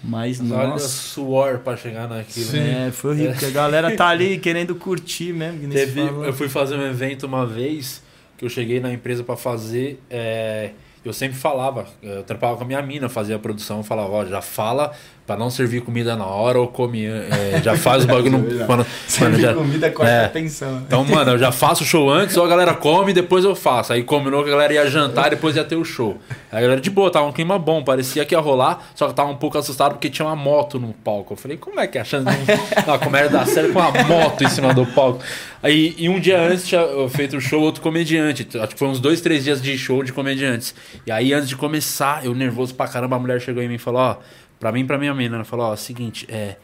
[0.03, 2.53] Mas, Olha o nossa, suor pra chegar naquilo.
[2.53, 2.87] né?
[2.87, 5.69] é, foi horrível, porque a galera tá ali querendo curtir mesmo.
[5.69, 8.01] Teve, eu fui fazer um evento uma vez
[8.41, 10.01] que eu cheguei na empresa pra fazer.
[10.09, 10.71] é,
[11.03, 14.41] eu sempre falava, eu trampava com a minha mina, fazia a produção, falava, ó, já
[14.41, 14.93] fala
[15.31, 17.05] pra não servir comida na hora ou come.
[17.05, 18.65] é, já faz o bagulho no.
[18.65, 18.85] Quando,
[19.21, 20.25] mano, já- comida corta é.
[20.25, 20.73] atenção.
[20.73, 20.83] né?
[20.85, 23.55] então, mano, eu já faço o show antes, ou a galera come e depois eu
[23.55, 23.93] faço.
[23.93, 26.17] Aí combinou que a galera ia jantar e depois ia ter o show.
[26.51, 29.13] Aí a galera, de boa, tava um clima bom, parecia que ia rolar, só que
[29.13, 31.31] tava um pouco assustado porque tinha uma moto no palco.
[31.33, 32.53] Eu falei, como é que é a chance de
[32.85, 35.23] uma comédia dar certo com uma moto em cima do palco?
[35.63, 38.47] Aí, e um dia antes tinha feito o show outro comediante.
[38.57, 40.73] Acho que foi uns dois, três dias de show de comediantes.
[41.05, 43.77] E aí, antes de começar, eu nervoso pra caramba, a mulher chegou em mim e
[43.77, 44.15] falou, ó,
[44.61, 46.55] pra mim e pra minha menina, ela falou, ó, seguinte, é.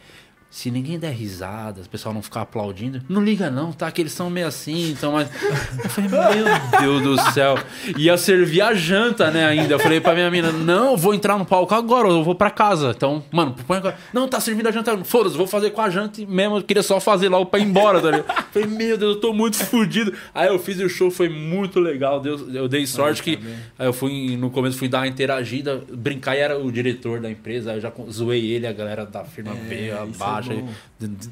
[0.50, 3.92] Se ninguém der risada, o pessoal não ficar aplaudindo, não liga não, tá?
[3.92, 5.30] Que eles são meio assim, então mas.
[5.84, 7.58] Eu falei, meu Deus do céu.
[7.98, 9.74] Ia servir a janta, né, ainda.
[9.74, 12.50] Eu falei pra minha mina, não, eu vou entrar no palco agora, eu vou pra
[12.50, 12.94] casa.
[12.96, 13.98] Então, mano, põe agora.
[14.14, 14.98] Não, tá servindo a janta.
[15.04, 16.58] Foda-se, vou fazer com a janta mesmo.
[16.58, 18.30] Eu queria só fazer logo pra ir embora, tá ligado?
[18.30, 20.14] Eu Falei, meu Deus, eu tô muito fudido.
[20.34, 22.20] Aí eu fiz o show foi muito legal.
[22.20, 23.40] Deus, eu dei sorte que.
[23.78, 27.30] Aí eu fui, no começo, fui dar uma interagida, brincar e era o diretor da
[27.30, 27.72] empresa.
[27.72, 30.70] Aí eu já zoei ele, a galera da firma B, isso é bom.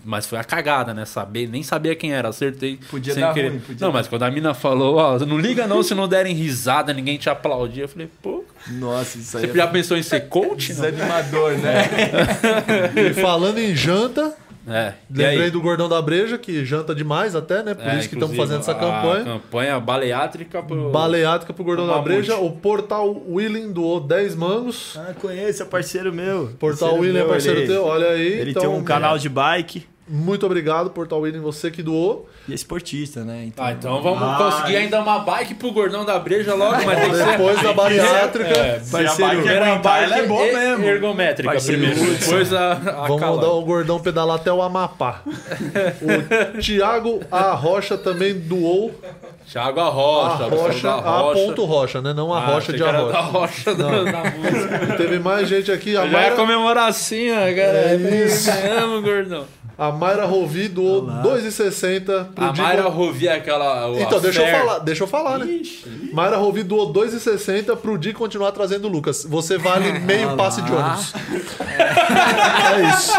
[0.04, 1.06] mas foi a cagada, né?
[1.06, 2.80] Saber, nem sabia quem era, acertei.
[2.90, 3.50] Podia sem dar querer.
[3.50, 4.00] ruim, podia não, dar.
[4.00, 7.30] mas quando a mina falou, ó, não liga não se não derem risada, ninguém te
[7.30, 7.82] aplaudir.
[7.82, 10.68] Eu falei, pô, Nossa, isso aí você é já pensou em ser coach?
[10.68, 11.86] Desanimador, né?
[12.96, 14.36] E falando em janta,
[14.68, 14.94] É.
[15.10, 15.52] Lembrei aí?
[15.52, 17.74] do Gordão da Breja, que janta demais até, né?
[17.74, 19.24] Por É, isso que estamos fazendo essa a campanha.
[19.24, 20.90] campanha baleátrica pro...
[20.90, 22.36] Baleátrica pro Gordão pro da Breja.
[22.38, 24.98] O Portal Willing doou 10 mangos.
[24.98, 26.52] Ah, conheço, é parceiro meu.
[26.60, 28.28] Portal Parceiro Willing é meu, parceiro ele- teu, olha aí.
[28.28, 32.30] Ele então, tem um canal de bike Muito obrigado, Portal Willing, você que doou.
[32.48, 33.44] e é esportista, né?
[33.48, 37.00] Então, Ah, então vamos Ah, conseguir ainda uma bike pro gordão da breja logo, mas
[37.00, 37.26] tem que ser...
[37.26, 38.50] Depois da bariátrica.
[38.54, 40.86] É, Se a Parceiro, bike primeira aguentar, ela é bike boa mesmo.
[40.86, 43.36] ergométrica Parceiro primeiro, depois a, a Vamos calada.
[43.42, 45.22] mandar o gordão pedalar até o Amapá.
[45.26, 47.54] o Thiago A.
[47.54, 48.94] Rocha também doou
[49.52, 52.14] Thiago a Arrocha, Rocha, da a ponto Rocha, né?
[52.14, 53.12] Não a Ah, Rocha de era Arrocha.
[53.14, 54.98] da Rocha da, da música.
[54.98, 55.96] Teve mais gente aqui.
[55.96, 57.78] A Já é Mayra, comemoracinha, cara.
[57.92, 57.96] É
[58.26, 58.52] isso.
[58.52, 59.46] Ganhamos, gordão.
[59.78, 63.90] a Mayra Rovi doou 2,60 pro A Dico- Mayra Rovi é aquela...
[63.90, 65.62] o- Então, deixa eu falar, deixa eu falar, né?
[66.14, 69.26] Mayra Rovi doou 2,60 pro Di continuar trazendo o Lucas.
[69.28, 71.14] Você vale meio passe de ônibus.
[71.70, 73.12] É isso.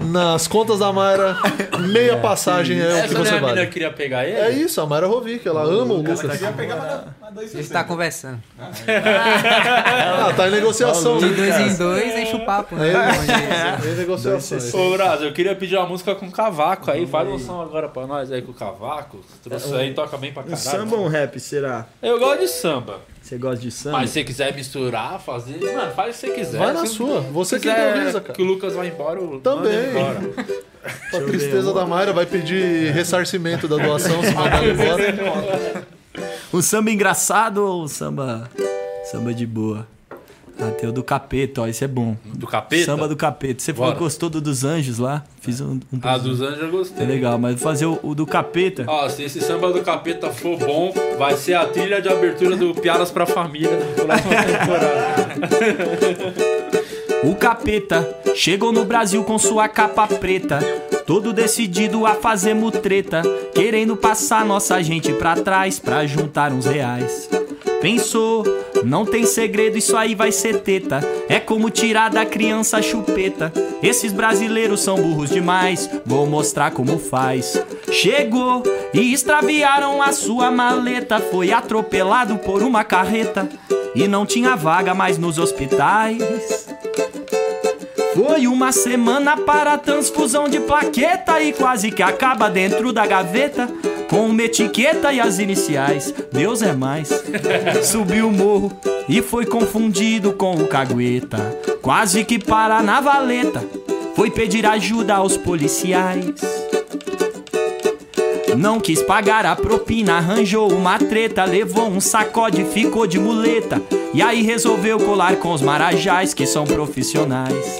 [0.00, 1.36] Nas contas da Mayra,
[1.88, 3.66] meia passagem é o que é você a menina vale.
[3.66, 4.36] que queria pegar ele?
[4.36, 6.22] É isso, a Mayra Rovi, que ela ama o Lucas.
[6.40, 6.76] Ia pegar
[7.20, 8.40] mas- dois A gente tá conversando.
[8.58, 11.18] Ah, tá em negociação.
[11.18, 12.92] De dois em dois, enche o papo, né?
[12.92, 14.72] É, em negociações.
[14.74, 17.06] Ô, Brasil, eu queria pedir uma música com cavaco aí.
[17.06, 19.20] Faz um som agora pra nós aí com o cavaco.
[19.42, 20.60] Trouxe aí, toca bem pra um caralho.
[20.62, 21.86] samba ou um rap, será?
[22.02, 23.00] Eu gosto de samba.
[23.24, 23.98] Você gosta de samba?
[23.98, 25.58] Mas se você quiser misturar, fazer.
[25.74, 26.58] Mano, faz o que você quiser.
[26.58, 27.20] Vai na Se sua.
[27.22, 28.34] Você que improvisa, cara.
[28.34, 29.88] Que o Lucas vai embora, eu Também.
[29.88, 30.20] embora.
[30.84, 35.86] A tristeza da Mayra vai pedir ressarcimento da doação se mandar ele embora.
[36.52, 38.48] Um samba engraçado ou um samba.
[39.10, 39.88] Samba de boa?
[40.60, 42.16] Ah, tem o do capeta, ó, esse é bom.
[42.24, 42.84] Do capeta?
[42.84, 43.60] Samba do capeta.
[43.62, 45.24] Você falou que gostou do dos anjos lá?
[45.40, 45.80] Fiz um.
[45.92, 47.06] um Ah, dos anjos eu É gostei.
[47.06, 48.84] legal, mas vou fazer o, o do capeta.
[48.86, 52.72] Ó, se esse samba do capeta for bom, vai ser a trilha de abertura do
[52.74, 56.34] Piadas pra Família da próxima temporada.
[57.24, 60.58] O capeta chegou no Brasil com sua capa preta,
[61.06, 63.22] todo decidido a fazer mutreta,
[63.54, 67.30] querendo passar nossa gente pra trás pra juntar uns reais.
[67.84, 68.44] Pensou,
[68.82, 71.00] não tem segredo, isso aí vai ser teta.
[71.28, 73.52] É como tirar da criança a chupeta.
[73.82, 77.62] Esses brasileiros são burros demais, vou mostrar como faz.
[77.92, 78.62] Chegou
[78.94, 81.20] e extraviaram a sua maleta.
[81.20, 83.46] Foi atropelado por uma carreta
[83.94, 86.66] e não tinha vaga mais nos hospitais.
[88.14, 93.68] Foi uma semana para transfusão de plaqueta e quase que acaba dentro da gaveta
[94.08, 96.14] com uma etiqueta e as iniciais.
[96.30, 97.08] Deus é mais.
[97.82, 98.72] Subiu o morro
[99.08, 101.38] e foi confundido com o cagueta.
[101.82, 103.64] Quase que para na valeta.
[104.14, 106.40] Foi pedir ajuda aos policiais.
[108.56, 113.82] Não quis pagar a propina, arranjou uma treta, levou um sacode, ficou de muleta.
[114.12, 117.78] E aí resolveu colar com os marajás que são profissionais.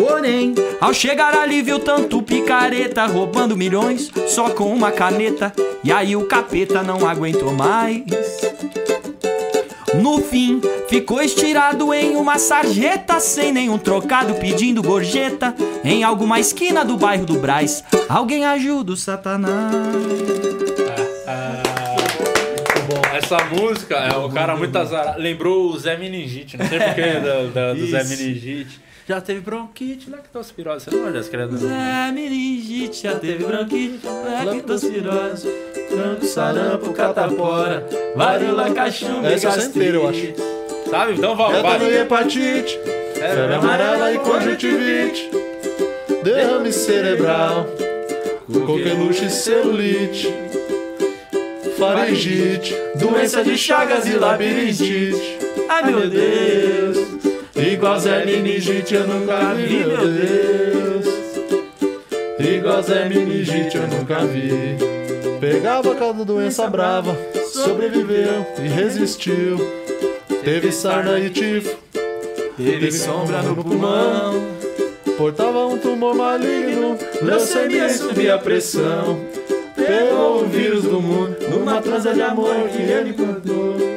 [0.00, 5.52] Porém, ao chegar ali viu tanto picareta roubando milhões só com uma caneta.
[5.84, 8.02] E aí o capeta não aguentou mais.
[10.00, 16.82] No fim, ficou estirado em uma sarjeta, sem nenhum trocado, pedindo gorjeta, em alguma esquina
[16.82, 17.84] do bairro do Braz.
[18.08, 19.74] Alguém ajuda o Satanás.
[23.12, 25.20] Essa música é o cara muito azarado.
[25.20, 28.02] Lembrou o Zé Meningite, não sei porquê da, da- do Zé.
[28.04, 28.80] Meningite.
[29.10, 30.84] Já teve bronquite, lactospirose.
[30.84, 31.58] Você não olha as crianças?
[31.62, 33.98] Zé meningite, já teve bronquite,
[34.46, 35.48] lectospirose,
[35.88, 40.20] franco, sarampo, catapora, varíola, cachumba Essa eu sei inteira, eu acho.
[40.28, 40.88] gastrite.
[40.88, 41.14] Sabe?
[41.14, 41.94] Então vamos, e vai.
[42.02, 42.78] hepatite,
[43.16, 45.28] É, febre amarela e conjuntivite,
[46.22, 47.66] derrame cerebral,
[48.64, 50.32] coqueluche e celulite,
[51.76, 55.40] faringite, doença de chagas e labirintite.
[55.68, 56.89] Ai meu Deus,
[57.60, 61.06] Igual Zé Meningite eu nunca vi, meu Deus.
[62.38, 64.50] Igual Zé Meningite eu nunca vi.
[65.38, 67.14] Pegava cada doença brava,
[67.52, 69.58] sobreviveu e resistiu.
[70.42, 71.76] Teve sarna e tifo,
[72.56, 74.42] teve sombra no pulmão,
[75.18, 79.20] portava um tumor maligno, leucemia e subia a pressão.
[79.76, 83.89] Pegou o vírus do mundo numa transa de amor que ele plantou.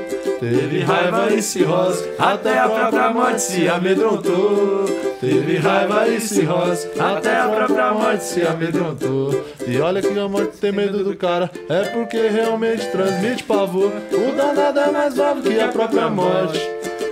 [0.44, 4.84] Teve raiva e cirrose, até a própria morte se amedrontou.
[5.22, 9.32] Teve raiva e cirrose, até a própria morte se amedrontou.
[9.66, 13.90] E olha que a morte tem medo do cara, é porque realmente transmite pavor.
[14.12, 16.60] O danado é mais bravo que a própria morte.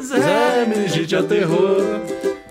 [0.01, 2.01] Zé meningite é terror.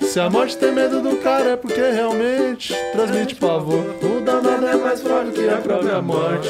[0.01, 3.85] Se a morte tem medo do cara é porque realmente transmite pavor.
[4.03, 6.49] O danado é mais bravo que a própria morte.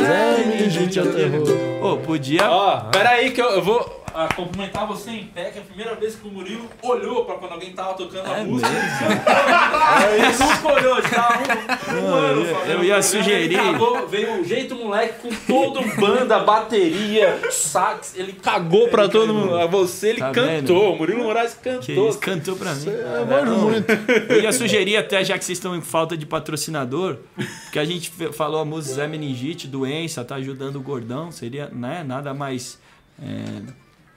[0.00, 1.46] Zé meningite é terror.
[1.82, 2.50] Ô, podia.
[2.50, 5.64] Ó, pera aí que eu, eu vou ah, cumprimentar você em pé, que é a
[5.64, 8.68] primeira vez que o Murilo olhou pra quando alguém tava tocando a música.
[8.70, 10.42] É isso.
[10.44, 11.42] Nunca olhou, já tava
[12.00, 13.42] Mano, eu, eu ia sugerir.
[13.42, 18.14] Ele cagou, veio um jeito moleque com todo banda, bateria, sax.
[18.16, 19.56] Ele cagou pra todo mundo.
[19.56, 20.96] A você ele Tá cantou.
[20.96, 22.08] Murilo Moraes cantou.
[22.08, 22.86] isso, cantou pra mim.
[22.88, 23.92] Eu manjo muito.
[24.28, 27.18] Eu ia sugerir até, já que vocês estão em falta de patrocinador,
[27.72, 32.04] que a gente falou a música Zé Meningite, doença, tá ajudando o gordão, seria né,
[32.06, 32.78] nada mais.
[33.22, 33.62] é,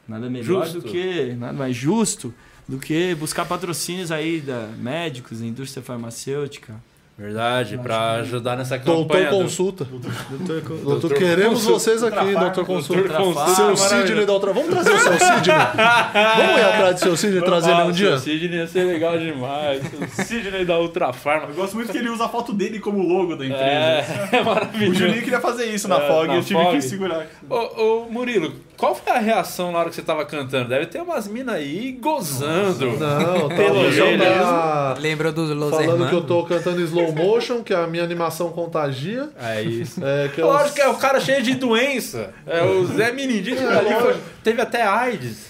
[0.07, 0.81] nada melhor Justo.
[0.81, 1.33] do que.
[1.33, 2.33] Nada mais justo
[2.67, 6.73] do que buscar patrocínios aí da médicos, indústria farmacêutica.
[7.17, 9.29] Verdade, pra ajudar nessa Doutor campanha.
[9.29, 9.87] do- Consulta.
[10.29, 11.79] Doutor, co- Doutor, queremos Consulta.
[11.79, 13.01] vocês aqui, doutor Consulta.
[13.03, 13.77] Doutor Consulta, Seu.
[13.77, 14.51] Sidney da outra.
[14.51, 15.55] Vamos trazer o seu Sidney?
[16.37, 18.15] Vamos ir atrás do seu Sidney e trazer ele um dia?
[18.15, 19.81] O Sidney ia ser legal demais.
[19.81, 21.47] O Sidney da Ultra Farma.
[21.47, 23.63] Eu gosto muito que ele usa a foto dele como logo da empresa.
[23.63, 24.95] É, é O maravilhoso.
[24.99, 26.75] Juninho queria fazer isso na É, FOG na e eu tive FOG.
[26.75, 27.25] que segurar.
[27.49, 30.67] Ô, ô, Murilo, qual foi a reação na hora que você tava cantando?
[30.67, 32.87] Deve ter umas minas aí gozando.
[32.97, 36.09] Não, tá, Pelo o jeito tá Lembrou dos Los falando Hermanos?
[36.09, 39.29] que eu tô cantando slow motion, que a minha animação contagia.
[39.41, 40.03] É isso.
[40.03, 42.33] É, que é Lógico os- que é o cara cheio de doença.
[42.47, 45.45] É o Zé Menindite É, ali foi- teve até AIDS.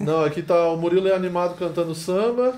[0.00, 2.54] Não, aqui tá o Murilo é animado cantando samba.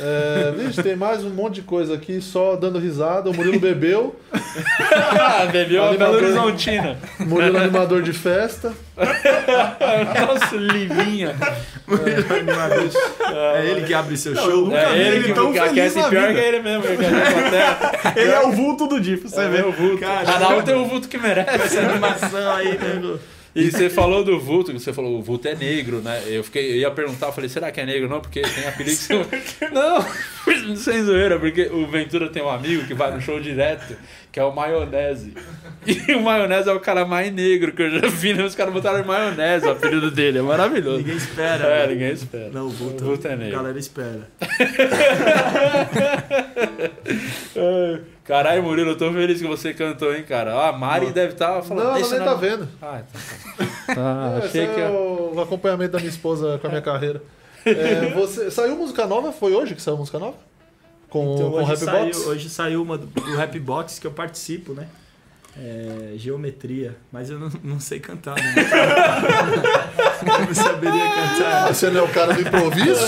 [0.00, 3.28] É, vixe, tem mais um monte de coisa aqui, só dando risada.
[3.30, 4.16] O Murilo bebeu.
[4.32, 6.14] Ah, bebeu a Animador.
[6.20, 6.96] Belo Horizontina.
[7.20, 8.72] O Murilo é animador de festa.
[8.96, 11.34] Nossa, livinha.
[13.32, 14.64] É ele que abre seu Não, show.
[14.66, 16.40] nunca É vi ele ele que tão aquece feliz na pior vida.
[16.40, 16.82] que ele mesmo.
[16.82, 16.92] que.
[18.20, 19.66] Ele é o vulto do Di, pra você Você vê ver.
[19.66, 19.98] o vulto.
[19.98, 21.50] Cada um tem o vulto que merece.
[21.50, 23.16] Essa animação aí, né?
[23.54, 26.22] E você falou do vulto, você falou o vulto é negro, né?
[26.26, 28.08] Eu fiquei, eu ia perguntar, eu falei, será que é negro?
[28.08, 29.68] Não, porque tem apelido que.
[29.70, 30.02] Não,
[30.76, 33.96] sem zoeira, porque o Ventura tem um amigo que vai no show direto,
[34.32, 35.34] que é o Maionese.
[35.84, 38.44] E o Maionese é o cara mais negro que eu já vi, né?
[38.44, 40.98] Os caras botaram maionese, o apelido dele, é maravilhoso.
[40.98, 41.64] Ninguém espera.
[41.66, 41.92] É, né?
[41.92, 42.50] ninguém espera.
[42.52, 43.56] Não, o vulto, O vulto é A negro.
[43.56, 44.28] galera espera.
[48.24, 50.54] Caralho, Murilo, eu tô feliz que você cantou, hein, cara.
[50.54, 51.84] Ah, a Mari deve estar falando...
[51.84, 52.68] Não, ela "Deixa nem na- tá vendo.
[52.80, 53.66] Ah, então tá.
[53.98, 54.80] Ah, Esse achei que...
[54.80, 57.20] é o acompanhamento da minha esposa com a minha carreira.
[57.66, 59.32] É, você, saiu música nova?
[59.32, 60.36] Foi hoje que saiu música nova?
[61.12, 62.26] Com, Então com hoje Rap saiu, Box?
[62.26, 64.86] hoje saiu uma do, do Rap Box que eu participo, né?
[65.54, 68.54] É, geometria, mas eu não, não sei cantar, né?
[70.22, 71.68] eu não saberia cantar.
[71.74, 73.04] Você não é o cara do improviso?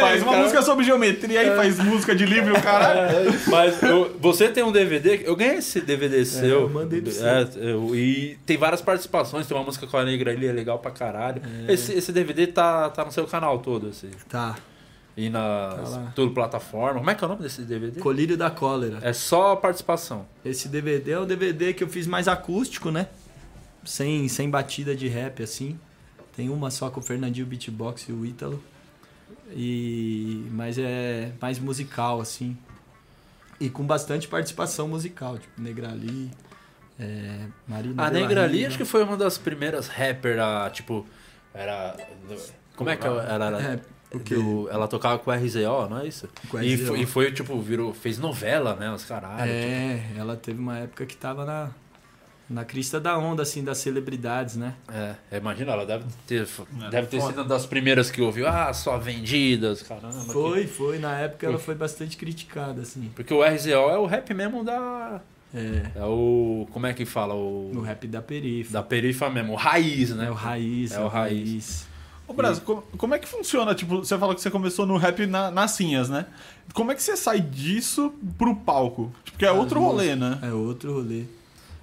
[0.00, 3.08] Faz uma música sobre geometria aí, faz música de livro e o cara.
[3.48, 6.62] Mas eu- você tem um DVD, eu ganhei esse DVD seu.
[6.62, 7.22] eu mandei pra você.
[7.22, 10.78] É, eu- e tem várias participações, tem uma música com a negra ali, é legal
[10.78, 11.42] pra caralho.
[11.68, 14.08] Esse, esse DVD tá, tá no seu canal todo, assim.
[14.26, 14.56] Tá.
[15.16, 16.98] E na Tá tudo plataforma.
[16.98, 18.00] Como é que é o nome desse DVD?
[18.00, 18.98] Colírio da Cólera.
[19.02, 20.26] É só participação.
[20.44, 23.08] Esse DVD é o DVD que eu fiz mais acústico, né?
[23.84, 25.78] Sem, sem batida de rap, assim.
[26.36, 28.62] Tem uma só com o Fernandinho Beatbox e o Ítalo.
[29.50, 30.46] E...
[30.52, 32.56] Mas é mais musical, assim.
[33.58, 36.30] E com bastante participação musical, tipo Negrali,
[36.98, 38.68] é, Marina A de la Negra ali Riva.
[38.68, 41.06] acho que foi uma das primeiras rappers a, tipo,
[41.52, 41.94] era...
[42.74, 43.60] Como é que ela era?
[43.60, 43.80] É,
[44.12, 44.34] o quê?
[44.34, 46.28] Do- ela tocava com o RZO, não é isso?
[46.48, 46.86] Com E RZO.
[46.86, 48.90] foi, e foi, tipo, virou, fez novela, né?
[48.92, 49.50] Os caralho.
[49.50, 51.70] É, ela teve uma época que tava na,
[52.48, 54.74] na crista da onda, assim, das celebridades, né?
[54.92, 56.48] É, imagina, ela deve ter,
[56.90, 60.24] deve ter sido uma das primeiras que ouviu, ah, só vendidas, caramba.
[60.24, 60.98] que- Foi, foi.
[60.98, 63.10] Na época ela foi bastante criticada, assim.
[63.14, 65.20] Porque o RZO é o rap mesmo da.
[65.54, 66.66] É, É o.
[66.72, 67.34] Como é que fala?
[67.34, 67.70] O.
[67.74, 68.72] no rap da perifa.
[68.72, 70.26] Da perifa mesmo, o raiz, né?
[70.26, 71.86] É o raiz, É o raiz.
[72.30, 73.74] Ô, Brasil, como, como é que funciona?
[73.74, 76.26] Tipo, você falou que você começou no rap na, nas cinhas, né?
[76.72, 79.12] Como é que você sai disso pro palco?
[79.24, 80.38] Tipo, que é outro rolê, né?
[80.40, 81.24] É outro rolê.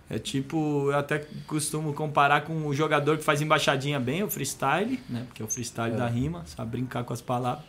[0.09, 4.97] É tipo, eu até costumo comparar com o jogador que faz embaixadinha bem, o freestyle,
[5.09, 5.25] né?
[5.27, 7.65] Porque é o freestyle da rima, sabe brincar com as palavras.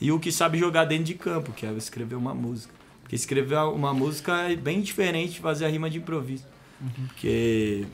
[0.00, 2.74] E o que sabe jogar dentro de campo, que é escrever uma música.
[3.02, 6.44] Porque escrever uma música é bem diferente de fazer a rima de improviso.
[7.06, 7.86] Porque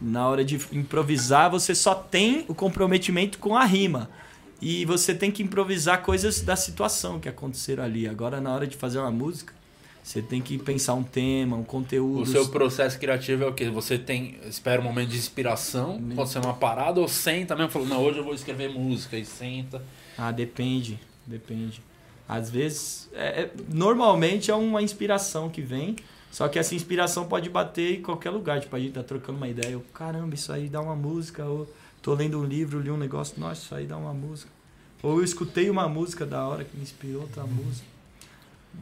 [0.00, 4.10] na hora de improvisar, você só tem o comprometimento com a rima.
[4.60, 8.08] E você tem que improvisar coisas da situação que aconteceram ali.
[8.08, 9.52] Agora, na hora de fazer uma música,
[10.02, 12.22] você tem que pensar um tema, um conteúdo.
[12.22, 13.68] O seu processo criativo é o quê?
[13.68, 14.38] Você tem.
[14.48, 18.18] Espera um momento de inspiração, pode ser uma parada, ou senta mesmo, falou, não, hoje
[18.18, 19.82] eu vou escrever música, e senta.
[20.16, 21.82] Ah, depende, depende.
[22.28, 25.96] Às vezes, é- é- normalmente é uma inspiração que vem,
[26.36, 28.60] só que essa inspiração pode bater em qualquer lugar.
[28.60, 31.66] Tipo, a gente tá trocando uma ideia, eu, caramba, isso aí dá uma música, ou
[32.02, 34.50] tô lendo um livro, li um negócio, nossa, isso aí dá uma música.
[35.02, 37.86] Ou eu escutei uma música da hora que me inspirou outra música.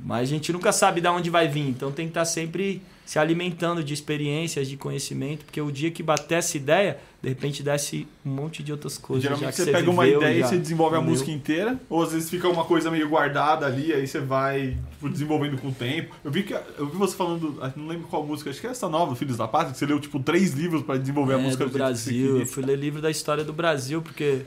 [0.05, 3.18] Mas a gente nunca sabe de onde vai vir, então tem que estar sempre se
[3.18, 8.09] alimentando de experiências, de conhecimento, porque o dia que bater essa ideia, de repente desce
[8.24, 9.24] um monte de outras coisas.
[9.24, 11.12] já Geralmente que você pega uma ideia já e você desenvolve a entendeu?
[11.12, 15.11] música inteira, ou às vezes fica uma coisa meio guardada ali, aí você vai tipo,
[15.11, 16.14] desenvolvendo com o tempo.
[16.24, 18.70] Eu vi que eu vi você falando, ah, não lembro qual música, acho que é
[18.70, 21.42] essa nova, Filhos da Pátria, que você leu tipo três livros pra desenvolver a É,
[21.42, 22.40] música do você Brasil.
[22.40, 24.46] Eu fui ler livro da história do Brasil, porque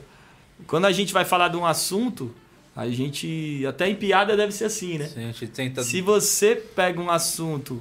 [0.66, 2.34] quando a gente vai falar de um assunto,
[2.74, 3.64] a gente.
[3.68, 5.06] Até em piada deve ser assim, né?
[5.06, 5.82] Sim, a gente tenta.
[5.84, 7.80] Se você pega um assunto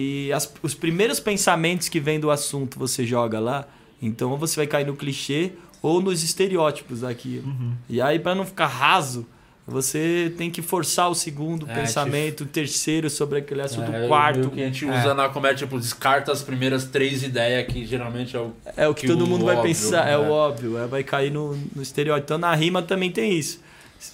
[0.00, 3.66] e as- os primeiros pensamentos que vêm do assunto você joga lá,
[4.00, 5.50] então ou você vai cair no clichê
[5.82, 7.48] ou nos estereótipos daquilo.
[7.48, 7.72] Uhum.
[7.88, 9.26] E aí, para não ficar raso,
[9.66, 14.08] você tem que forçar o segundo É, pensamento, o terceiro sobre aquele assunto, É, o
[14.08, 14.38] quarto.
[14.38, 18.34] meio que a gente usa na comédia, tipo, descarta as primeiras três ideias, que geralmente
[18.36, 18.52] é o.
[18.76, 20.18] É o que, que todo o mundo vai óbvio, pensar, é, né?
[20.18, 22.24] o óbvio, é, vai cair no, no estereótipo.
[22.26, 23.60] Então na rima também tem isso.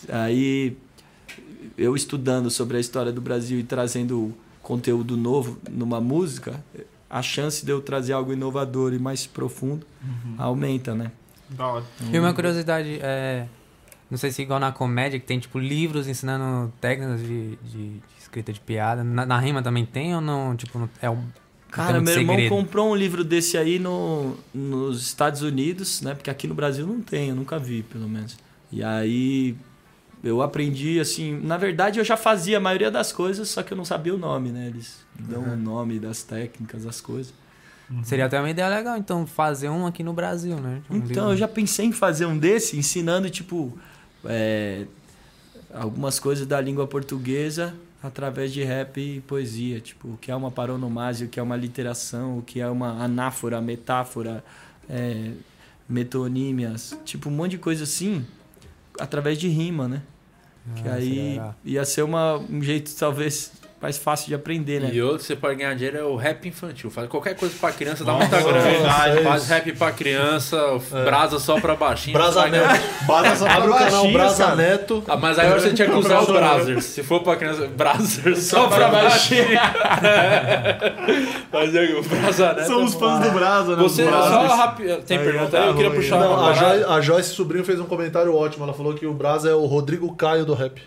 [0.09, 0.77] Aí
[1.79, 6.65] eu estudando sobre a história do Brasil e trazendo conteúdo novo numa música,
[7.09, 10.35] a chance de eu trazer algo inovador e mais profundo Uhum.
[10.39, 11.13] aumenta, né?
[11.51, 11.85] Da hora.
[12.13, 13.47] E uma curiosidade é.
[14.11, 18.01] Não sei se igual na comédia, que tem tipo livros ensinando técnicas de, de- de
[18.19, 19.03] escrita de piada.
[19.05, 20.57] Na, na rima também tem ou não?
[20.57, 21.25] Tipo, não- é um.
[21.71, 22.55] Cara, meu irmão segredo?
[22.55, 26.15] comprou um livro desse aí no, nos Estados Unidos, né?
[26.15, 28.37] Porque aqui no Brasil não tem, eu nunca vi, pelo menos.
[28.71, 29.57] E aí
[30.25, 31.39] eu aprendi, assim...
[31.41, 34.19] Na verdade, eu já fazia a maioria das coisas, só que eu não sabia o
[34.19, 34.67] nome, né?
[34.67, 37.33] Eles dão o nome das técnicas, das coisas.
[38.03, 40.83] Seria até uma ideia legal, então, fazer um aqui no Brasil, né?
[40.91, 41.31] Um Então, livro.
[41.33, 43.79] eu já pensei em fazer um desse, ensinando, tipo...
[44.25, 44.87] é,
[45.73, 50.51] algumas coisas da língua portuguesa através de rap e poesia, tipo, o que é uma
[50.51, 54.45] paronomásia, o que é uma literação, o que é uma anáfora, metáfora,
[54.89, 55.33] é,
[55.89, 58.25] metonímias, tipo, um monte de coisa assim,
[59.01, 60.03] através de rima, né?
[60.77, 61.55] Que Ah, aí legal.
[61.65, 63.53] ia ser uma, um jeito, talvez,
[63.85, 64.89] mais fácil de aprender, né?
[64.95, 66.91] E outro que você pode ganhar dinheiro é o rap infantil.
[66.91, 69.09] Faz qualquer coisa pra criança, dá Nossa, muita grana.
[69.09, 69.53] é Faz isso.
[69.53, 70.57] rap pra criança,
[71.05, 72.17] brasa só pra baixinho.
[72.17, 72.81] Brasa Neto.
[73.05, 74.57] Bota só Abre o pra canal baixinho, Brasa cara.
[74.57, 75.05] Neto.
[75.07, 76.85] Ah, mas agora você tinha que usar o Brazzers.
[76.87, 79.45] Se for pra criança, Brazzers só pra baixinho.
[81.53, 83.83] Mas é, o Brasa Neto São os fãs do Brasa, né?
[83.83, 85.03] Você, só rápido.
[85.03, 85.69] Tem Aí, pergunta tá aí?
[85.69, 85.99] Eu queria ruim.
[86.01, 86.79] puxar Não, a, parada.
[86.79, 88.65] Joy, a Joyce Sobrinho fez um comentário ótimo.
[88.65, 90.81] Ela falou que o Brasa é o Rodrigo Caio do rap.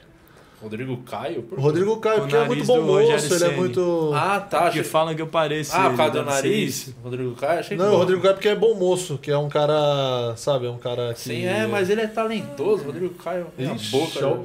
[0.62, 1.44] Rodrigo Caio?
[1.44, 4.12] Por O Rodrigo Caio, O porque é muito bom do moço, ele é muito.
[4.16, 4.58] Ah, tá.
[4.64, 4.84] Porque Achei...
[4.92, 5.72] falam que eu pareço.
[5.76, 6.96] Ah, por causa do deve ser nariz?
[7.04, 7.60] Rodrigo Caio?
[7.60, 10.66] Achei que Não, o Rodrigo Caio porque é bom moço, que é um cara, sabe,
[10.66, 11.20] é um cara que...
[11.22, 12.84] Sim, é, mas ele é talentoso.
[12.86, 13.48] Rodrigo Caio.
[13.58, 14.26] Minha Ixi, boca.
[14.28, 14.38] ó,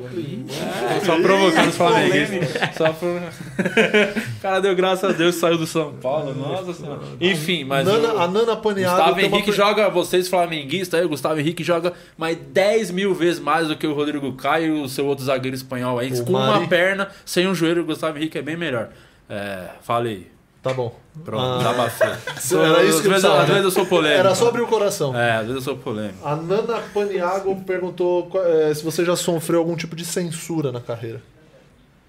[0.97, 2.75] É, só provocando os flamenguistas.
[2.77, 3.09] Só pro...
[3.09, 6.35] o cara deu graças a Deus e saiu do São Paulo.
[6.35, 7.01] Nossa senhora.
[7.21, 7.87] Enfim, mas.
[7.87, 11.39] Nana- o- a Nana Paniago Gustavo uma Henrique per- joga, vocês flamenguistas aí, o Gustavo
[11.41, 15.07] Henrique joga mais 10 mil vezes mais do que o Rodrigo Caio e o seu
[15.07, 16.13] outro zagueiro espanhol aí.
[16.21, 16.59] O Com Mari.
[16.61, 18.89] uma perna, sem um joelho, o Gustavo Henrique é bem melhor.
[19.29, 20.31] É, falei.
[20.63, 20.95] Tá bom.
[21.25, 21.59] Pronto, Ah.
[21.59, 22.09] desabafei.
[22.63, 24.21] Era isso às, que eu vezes, às vezes eu sou polêmico.
[24.21, 25.17] Era só abrir o coração.
[25.19, 26.25] É, às vezes eu sou polêmico.
[26.27, 31.21] A Nana Paniago perguntou é, se você já sofreu algum tipo de censura na carreira.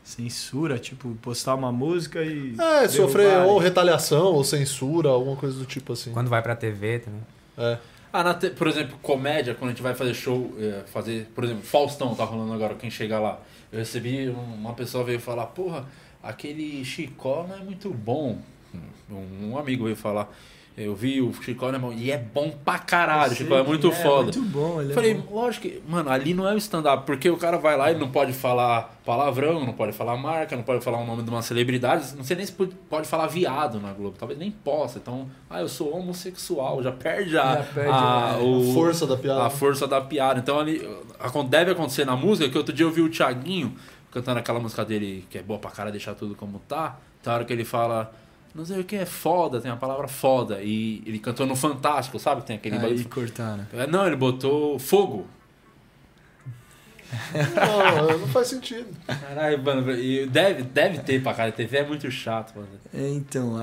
[0.03, 2.55] Censura, tipo, postar uma música e.
[2.59, 6.11] É, sofrer ou retaliação, ou censura, alguma coisa do tipo assim.
[6.11, 7.21] Quando vai pra TV também.
[7.57, 7.77] É.
[8.11, 11.43] Ah, na te- por exemplo, comédia, quando a gente vai fazer show, é, fazer, por
[11.45, 13.39] exemplo, Faustão tá rolando agora, quem chega lá.
[13.73, 15.85] Eu recebi, um- uma pessoa veio falar, porra,
[16.21, 18.37] aquele Chicó não é muito bom.
[19.11, 20.31] Um, um amigo veio falar,
[20.75, 23.63] eu vi o Chicó não é bom, e é bom pra caralho, o Chicó é
[23.63, 24.23] muito foda.
[24.23, 25.35] muito bom, ele é Falei, bom.
[25.41, 28.09] lógico que, mano, ali não é o stand-up, porque o cara vai lá e não
[28.09, 32.15] pode falar palavrão, não pode falar marca, não pode falar o nome de uma celebridade,
[32.15, 34.97] não sei nem se pode- falar viado na Globo, talvez nem possa.
[34.97, 38.43] Então, ah, eu sou homossexual, já perde a, Já perde, a, né?
[38.43, 39.43] o- A força da piada.
[39.45, 40.39] a força da piada.
[40.39, 40.81] Então, ali,
[41.49, 43.75] deve acontecer na música, que outro dia eu vi o Thiaguinho
[44.11, 47.43] cantando aquela música dele, que é boa pra cara deixar tudo como tá, tem hora
[47.45, 48.11] que ele fala.
[48.55, 50.61] Não sei o que é foda, tem a palavra foda.
[50.61, 52.43] E ele cantou no Fantástico, sabe?
[52.43, 53.65] Tem aquele Aí bagulho- cortaram.
[53.73, 55.25] é, Não, ele botou fogo.
[57.55, 58.87] Não, não faz sentido.
[59.05, 61.51] Caralho, mano, e deve, deve ter pra cara.
[61.51, 62.67] TV é muito chato, mano.
[62.93, 63.55] É, então,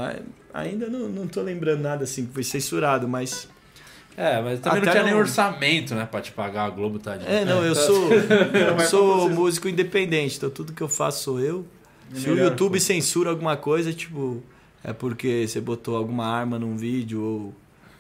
[0.55, 3.49] ainda não, não tô lembrando nada assim que foi censurado, mas.
[4.17, 6.99] É, mas também não Até tinha nem não- orçamento, né, pra te pagar a Globo,
[6.99, 7.29] tadinho.
[7.31, 11.67] É, não, eu sou, eu sou músico independente, então tudo que eu faço sou eu.
[12.15, 14.43] Se o YouTube censura alguma coisa, tipo,
[14.85, 17.55] é porque você botou alguma arma num vídeo ou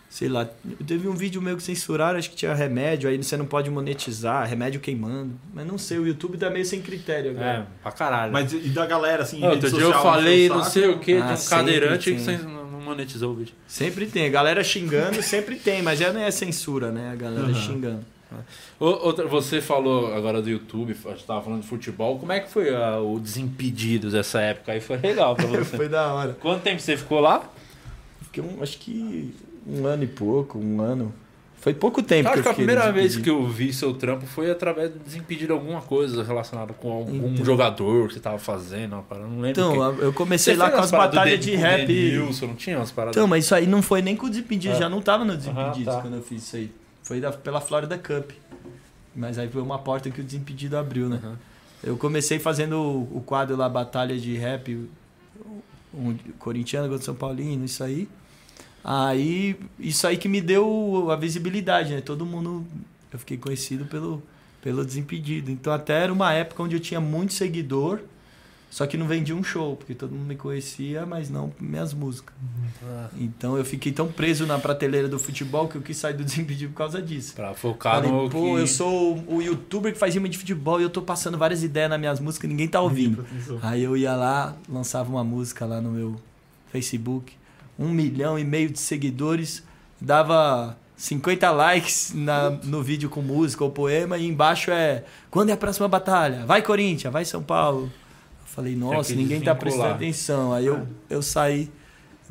[0.09, 0.49] sei lá.
[0.87, 4.47] Teve um vídeo meu que censuraram, acho que tinha remédio, aí você não pode monetizar,
[4.49, 5.33] remédio queimando.
[5.55, 7.47] Mas não sei, o YouTube tá meio sem critério agora.
[7.47, 8.33] É, pra caralho.
[8.33, 10.89] Mas e da galera, assim, Outro rede dia eu social, falei, encheu o não sei
[10.89, 12.37] o que, de Ah, um sempre cadeirante que tem.
[12.39, 13.55] você não não monetizou o vídeo.
[13.69, 17.11] Sempre tem, a galera xingando sempre tem, mas já não é censura, né?
[17.13, 17.55] A galera Uhum.
[17.55, 18.05] xingando.
[18.79, 22.19] Outra- você falou agora do YouTube, a gente tava falando de futebol.
[22.19, 24.81] Como é que foi ah, o Desimpedidos essa época aí?
[24.81, 25.77] Foi legal pra você.
[25.77, 26.37] Foi da hora.
[26.41, 27.49] Quanto tempo você ficou lá?
[28.23, 29.35] Fiquei um, acho que
[29.67, 31.13] um ano e pouco, um ano.
[31.61, 33.23] Foi pouco tempo Acho que que eu a primeira vez desimpedido.
[33.39, 37.45] que eu vi seu trampo foi através do Desimpedido alguma coisa relacionada com algum Então.
[37.45, 39.51] jogador que você tava fazendo, uma parada, não lembro.
[39.51, 39.83] Então, quem.
[39.83, 41.87] a- eu comecei Você lá com as batalhas de o rap.
[41.87, 43.15] Denilson, não tinha umas paradas?
[43.15, 44.81] Então, mas isso aí não foi nem com o Desimpedidos, Ah.
[44.81, 46.01] já não tava no Desimpedidos Aham, tá.
[46.01, 46.71] quando eu fiz isso aí.
[47.11, 48.31] Foi da- pela Florida Cup.
[49.17, 51.19] Mas aí foi uma porta que o Desimpedido abriu, né?
[51.21, 51.37] Aham.
[51.83, 54.89] Eu comecei fazendo o, o quadro lá, Batalha de Rap,
[55.93, 58.09] um corintiano contra São Paulino, isso aí.
[58.85, 62.01] Aí, isso aí que me deu a visibilidade, né?
[62.01, 62.65] Todo mundo,
[63.13, 64.23] eu fiquei conhecido pelo,
[64.63, 65.51] pelo Desimpedido.
[65.51, 67.99] Então até era uma época onde eu tinha muito seguidor,
[68.71, 72.33] só que não vendia um show, porque todo mundo me conhecia, mas não minhas músicas.
[72.85, 76.23] Ah, Então eu fiquei tão preso na prateleira do futebol que eu quis sair do
[76.25, 77.35] Desimpedido por causa disso.
[77.35, 78.61] pra focar Falei, no pô, que...
[78.63, 81.91] eu sou o- youtuber que faz rima de futebol e eu tô passando várias ideias
[81.91, 83.27] nas minhas músicas e ninguém tá ouvindo.
[83.61, 86.15] Aí eu ia lá, lançava uma música lá no meu
[86.71, 87.33] Facebook,
[87.79, 89.65] um milhão e meio de seguidores,
[90.01, 95.55] dava 50 likes na- no vídeo com música ou poema e embaixo é quando é
[95.55, 96.45] a próxima batalha?
[96.47, 97.91] Vai Corinthians, vai São Paulo.
[98.51, 100.53] Falei, nossa, ninguém tá prestando atenção.
[100.53, 101.71] Aí eu, eu saí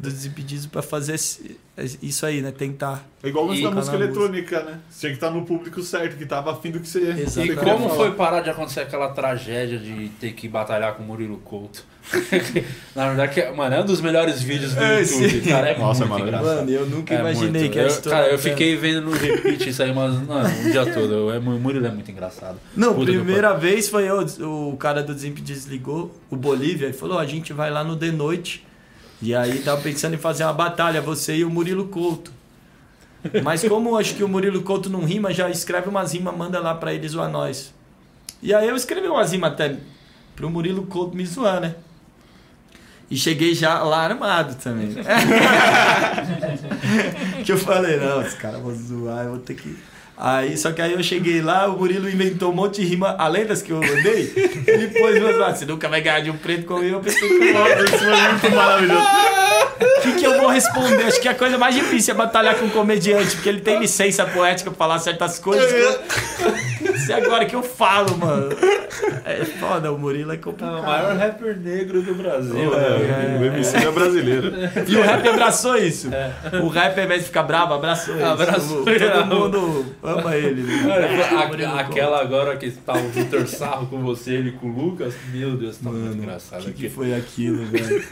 [0.01, 1.57] do Desimpedidos pra fazer esse-
[2.01, 2.51] isso aí, né?
[2.51, 3.05] Tentar.
[3.21, 4.19] É igual o lance E da música música.
[4.19, 4.79] eletrônica, né?
[4.89, 6.99] Você tinha que estar no público certo, que tava afim do que você.
[6.99, 7.31] E Exatamente.
[7.31, 7.95] você queria como falar.
[7.95, 11.83] foi parar de acontecer aquela tragédia de ter que batalhar com o Murilo Couto?
[12.95, 15.41] Na verdade, mano, é um dos melhores vídeos do É, YouTube, sim.
[15.49, 15.69] cara.
[15.69, 16.25] É Nossa, muito mano.
[16.27, 16.55] engraçado.
[16.57, 17.73] Mano, eu nunca É imaginei muito.
[17.73, 18.17] que a eu, história.
[18.19, 21.31] Cara, eu fiquei vendo no repeat isso aí, mas mano, um dia todo.
[21.31, 22.57] É, mu- Murilo é muito engraçado.
[22.75, 24.25] Não, Puta primeira vez foi eu,
[24.71, 27.95] o cara do Desimpedidos ligou, o Bolívia, e falou: "Ó, a gente vai lá no
[27.95, 28.65] The Noite.
[29.21, 32.31] E aí tava pensando em fazer uma batalha, você e o Murilo Couto.
[33.43, 36.73] Mas como acho que o Murilo Couto não rima, já escreve umas rimas, manda lá
[36.73, 37.73] pra eles zoar nós.
[38.41, 39.77] E aí eu escrevi umas rimas até
[40.35, 41.75] pro Murilo Couto me zoar, né?
[43.11, 44.95] E cheguei já lá armado também.
[47.43, 49.77] que eu falei, não, os caras vão zoar, eu vou ter que.
[50.21, 53.45] Aí, só que aí eu cheguei lá, o Murilo inventou um monte de rima, além
[53.45, 56.65] das que eu mandei, e pôs meus lá, você nunca vai ganhar de um preto
[56.65, 59.07] com eu, eu pensei que isso foi muito maravilhoso.
[59.81, 61.03] O que, que eu vou responder?
[61.03, 64.25] Acho que a coisa mais difícil é batalhar com um comediante, porque ele tem licença
[64.25, 65.69] poética pra falar certas coisas.
[66.95, 68.49] Isso é agora que eu falo, mano.
[69.25, 71.17] É foda, o Murilo é complicado.
[71.17, 72.73] rapper negro do Brasil.
[72.73, 74.51] É, o MC é brasileiro.
[74.87, 76.09] E o rap abraçou isso.
[76.63, 78.25] O rap, ao invés de ficar bravo, abraçou isso.
[78.25, 78.83] Abraçou.
[78.85, 80.61] Todo mundo ama ele.
[80.63, 80.81] né?
[80.83, 85.13] Mano, a- aquela agora que tá o Vitor Sarro com você, ele com o Lucas,
[85.31, 88.03] meu Deus, tá muito Mano, engraçado O que, que foi aquilo, velho?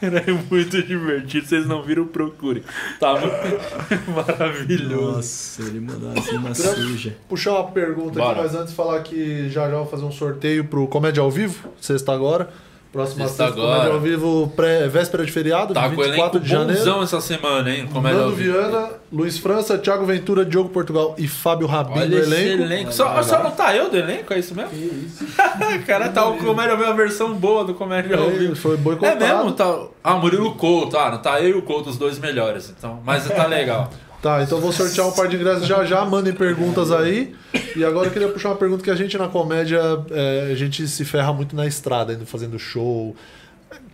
[0.00, 1.07] Cara, é muito divertido.
[1.46, 2.62] Vocês não viram, procure.
[3.00, 5.16] Tá muito maravilhoso.
[5.16, 7.16] Nossa, ele mandou uma suja.
[7.28, 8.32] Puxar uma pergunta Bora.
[8.32, 11.68] aqui, mas antes falar que já já vou fazer um sorteio pro Comédia ao Vivo,
[11.80, 12.50] sexta agora.
[12.92, 13.72] Próxima Sexta agora.
[13.76, 17.02] Comédia ao Vivo, pré, véspera de feriado, Tá com o 24 elenco de janeiro.
[17.02, 17.86] essa semana, hein?
[17.92, 18.52] Comédia ao Nando vivo.
[18.54, 22.62] Viana, Luiz França, Thiago Ventura, Diogo Portugal e Fábio Rabin Olha esse elenco.
[22.62, 22.92] elenco.
[22.92, 24.70] Só, só não tá eu do elenco, é isso mesmo?
[24.70, 24.76] Que
[25.06, 25.26] isso?
[25.86, 28.56] Cara, tá o Comédia ao vivo, a versão boa do Comédia ao Ele vivo.
[28.56, 29.18] foi É boicotado.
[29.24, 29.52] mesmo?
[29.52, 29.78] Tá...
[30.02, 32.72] Ah, Murilo Couto, ah, não tá eu e o Couto, os dois melhores.
[32.76, 33.90] Então, mas tá legal.
[34.20, 37.36] Tá, então vou sortear um par de ingressos já já, mandem perguntas aí.
[37.76, 40.86] E agora eu queria puxar uma pergunta que a gente na comédia, é, a gente
[40.86, 43.14] se ferra muito na estrada, indo fazendo show.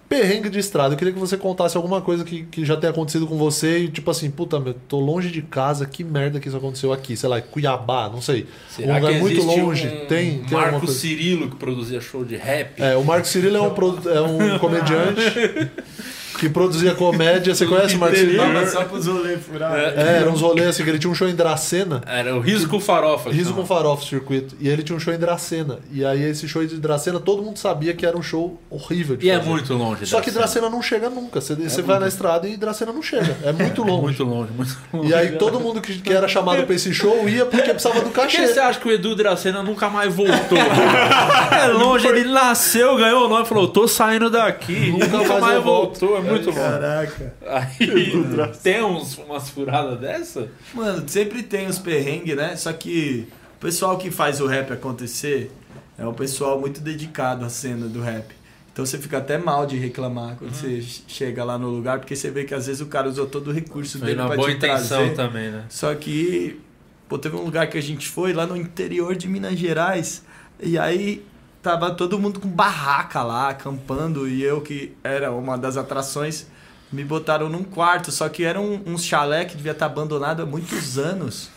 [0.08, 0.94] Perrengue de estrada.
[0.94, 3.88] Eu queria que você contasse alguma coisa que, que já tenha acontecido com você e
[3.88, 7.16] tipo assim, puta, meu, tô longe de casa, que merda que isso aconteceu aqui?
[7.16, 8.46] Sei lá, Cuiabá, não sei.
[8.68, 9.86] Será um lugar que muito existe longe.
[9.86, 10.86] um tem, tem Marco.
[10.86, 12.80] Cirilo que produzia show de rap?
[12.80, 15.22] É, o Marco Cirilo é um, é um comediante
[16.39, 17.55] que produzia comédia.
[17.55, 18.39] Você conhece o Cirilo?
[18.45, 19.78] Tava só pros rolês furados.
[19.97, 22.03] É, era uns rolês assim, que ele tinha um show em Dracena.
[22.07, 23.30] Era o Riso com Farofa.
[23.30, 24.57] Riso com farofa, circuito.
[24.61, 25.78] E ele tinha um show em Dracena.
[25.93, 29.26] E aí esse show de Dracena, todo mundo sabia que era um show horrível de
[29.26, 29.49] E é fazer.
[29.51, 30.07] muito longe.
[30.07, 30.45] Só que Dracena.
[30.45, 31.41] Dracena não chega nunca.
[31.41, 33.37] Você, você vai na estrada e Dracena não chega.
[33.45, 34.03] É muito É longe.
[34.03, 35.09] muito longe, muito longe.
[35.11, 38.11] E aí todo mundo que, que era chamado pra esse show ia porque precisava do
[38.11, 38.47] Por que cachê.
[38.49, 40.59] você acha que o Edu Dracena nunca mais voltou?
[41.53, 44.91] é longe, ele nasceu, ganhou o nome e falou: tô saindo daqui.
[44.91, 46.01] Nunca Nunca, mais mais eu volto.
[46.01, 46.58] voltou, é muito longe.
[46.60, 47.34] Caraca.
[47.46, 50.48] Aí tem uns, umas furadas dessa?
[50.72, 52.56] Mano, sempre tem os perrengues, né?
[52.56, 55.50] Só que o pessoal que faz o rap acontecer
[55.98, 58.34] é um pessoal muito dedicado à cena do rap.
[58.72, 62.28] Então você fica até mal de reclamar quando você chega lá no lugar, porque você
[62.28, 64.56] vê que às vezes o cara usou todo o recurso Foi dele pra boa te
[64.56, 65.14] intenção trazer.
[65.14, 65.64] também, né?
[65.68, 66.60] Só que,
[67.08, 70.24] pô, teve um lugar que a gente foi lá no interior de Minas Gerais,
[70.60, 71.24] e aí
[71.64, 76.46] tava todo mundo com barraca lá, acampando, e eu que era uma das atrações,
[76.92, 80.46] me botaram num quarto, só que era um, um chalé que devia estar abandonado há
[80.46, 81.50] muitos anos.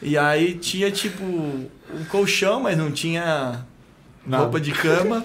[0.00, 3.66] E aí tinha, tipo, um colchão, mas não tinha
[4.24, 4.44] Nada.
[4.44, 5.22] roupa de cama,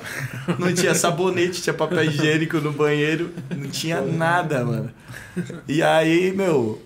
[0.59, 4.91] não tinha sabonete, tinha papel higiênico no banheiro, não tinha nada, mano.
[5.65, 6.81] E aí, meu,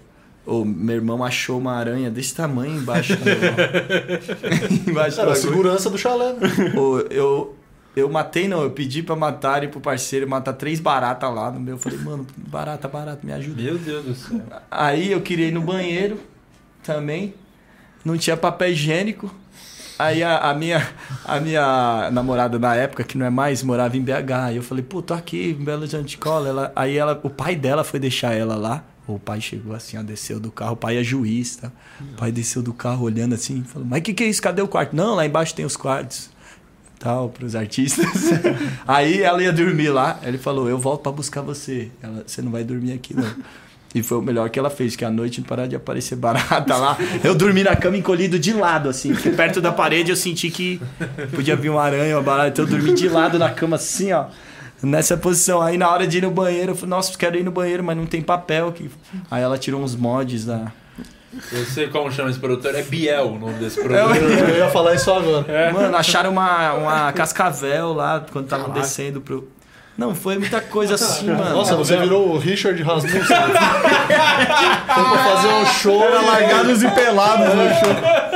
[0.47, 3.23] o meu irmão achou uma aranha desse tamanho embaixo do,
[4.89, 6.33] embaixo Era do a segurança do chalé.
[6.33, 6.73] né?
[6.75, 7.55] Ô, eu,
[7.95, 11.59] eu matei, não, eu pedi pra matar e pro parceiro matar três baratas lá no
[11.59, 11.75] meu.
[11.75, 13.61] Eu falei, mano, barata, barata, me ajuda.
[13.61, 14.41] Meu Deus do céu.
[14.71, 16.17] Aí eu queria ir no banheiro
[16.81, 17.33] também.
[18.05, 19.29] Não tinha papel higiênico.
[19.99, 20.87] Aí a, a minha,
[21.25, 24.31] a minha namorada na época, que não é mais, morava em BH.
[24.45, 26.47] Aí eu falei, pô, tô aqui em Belo Horizonte de Cola.
[26.47, 28.83] Ela, aí ela, o pai dela foi deixar ela lá.
[29.07, 30.73] O pai chegou assim, ó, desceu do carro.
[30.73, 31.71] O pai é juiz, tá?
[32.01, 34.41] O pai desceu do carro olhando assim, falou, mas o que, que é isso?
[34.41, 34.95] Cadê o quarto?
[34.95, 36.29] Não, lá embaixo tem os quartos.
[36.99, 38.05] Tal, pros artistas.
[38.87, 40.19] aí ela ia dormir lá.
[40.23, 41.89] Ele falou, eu volto pra buscar você.
[42.01, 43.33] Ela, você não vai dormir aqui, não.
[43.95, 46.75] E foi o melhor que ela fez, que à noite não parava de aparecer barata
[46.75, 46.97] lá.
[47.23, 49.13] Eu dormi na cama encolhido de lado, assim.
[49.13, 50.81] Porque perto da parede eu senti que
[51.33, 52.49] podia vir uma aranha, uma barata.
[52.49, 54.25] Então eu dormi de lado na cama, assim, ó.
[54.81, 55.61] Nessa posição.
[55.61, 57.97] Aí na hora de ir no banheiro, eu falei, nossa, quero ir no banheiro, mas
[57.97, 58.89] não tem papel aqui.
[59.29, 60.71] Aí ela tirou uns mods da.
[61.51, 64.49] Eu sei como chama esse produtor, é Biel o nome desse É, produtor.
[64.49, 65.71] Eu ia falar isso agora.
[65.73, 69.47] Mano, acharam uma, uma cascavel lá quando estavam descendo pro.
[69.97, 71.55] Não, foi muita coisa assim, mano.
[71.55, 73.19] Nossa, você virou o Richard Rasmussen.
[73.27, 76.03] Foi pra fazer um show.
[76.03, 78.26] Era largados e pelados no show.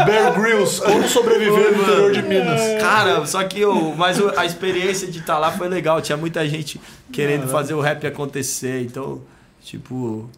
[0.00, 2.60] O Bear Grylls, como sobreviver no interior de Minas.
[2.80, 6.00] Cara, só que o, mas a experiência de estar lá foi legal.
[6.00, 6.80] Tinha muita gente
[7.12, 8.82] querendo fazer o rap acontecer.
[8.82, 9.20] Então,
[9.62, 10.28] tipo,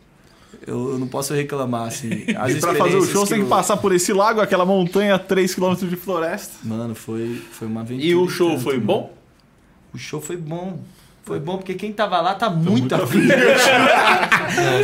[0.66, 2.24] eu, eu não posso reclamar, assim.
[2.36, 4.64] As E pra fazer o show, você tem que eu- passar por esse lago, aquela
[4.64, 6.54] montanha, 3km de floresta.
[6.64, 8.06] Mano, foi, foi uma aventura.
[8.06, 8.86] E o show tanto, foi mano.
[8.86, 9.14] bom?
[9.94, 10.78] O show foi bom.
[11.26, 13.26] Foi bom porque quem tava lá tá muito afim.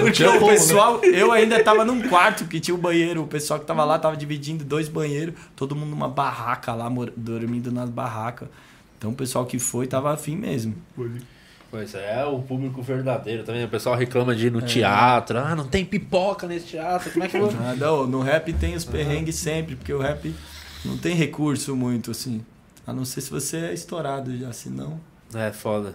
[0.01, 0.53] Porque o como, né?
[0.55, 3.22] pessoal, eu ainda tava num quarto que tinha o banheiro.
[3.22, 5.36] O pessoal que tava lá tava dividindo dois banheiros.
[5.55, 8.49] Todo mundo numa barraca lá, dormindo nas barracas.
[8.99, 10.74] Então o pessoal que foi tava afim mesmo.
[11.70, 13.64] Pois é, o público verdadeiro também.
[13.64, 15.38] O pessoal reclama de ir no teatro.
[15.38, 17.12] Ah, não tem pipoca nesse teatro.
[17.12, 17.51] Como é que eu.
[17.55, 20.34] Nada, ô, no rap tem os perrengues sempre, porque o rap
[20.84, 22.45] não tem recurso muito, assim.
[22.84, 24.99] A não ser se você é estourado já, senão.
[25.32, 25.95] É foda.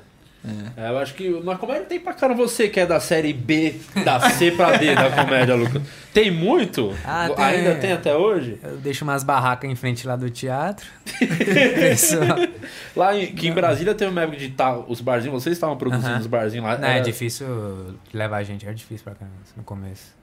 [0.77, 0.85] É.
[0.85, 3.75] É, eu acho que na comédia tem pra cara você que é da série B,
[4.05, 5.81] da C pra D da comédia, Lucas.
[6.13, 6.95] Tem muito?
[7.05, 7.45] Ah, tem.
[7.45, 8.57] Ainda tem até hoje?
[8.63, 10.85] Eu deixo umas barracas em frente lá do teatro.
[12.95, 16.07] Lá em, que em Brasília tem uma época de tá, os barzinhos, vocês estavam produzindo
[16.09, 16.19] Aham.
[16.19, 16.77] os barzinhos lá.
[16.77, 20.15] Não, é era- difícil levar a gente, é difícil pra caramba no começo.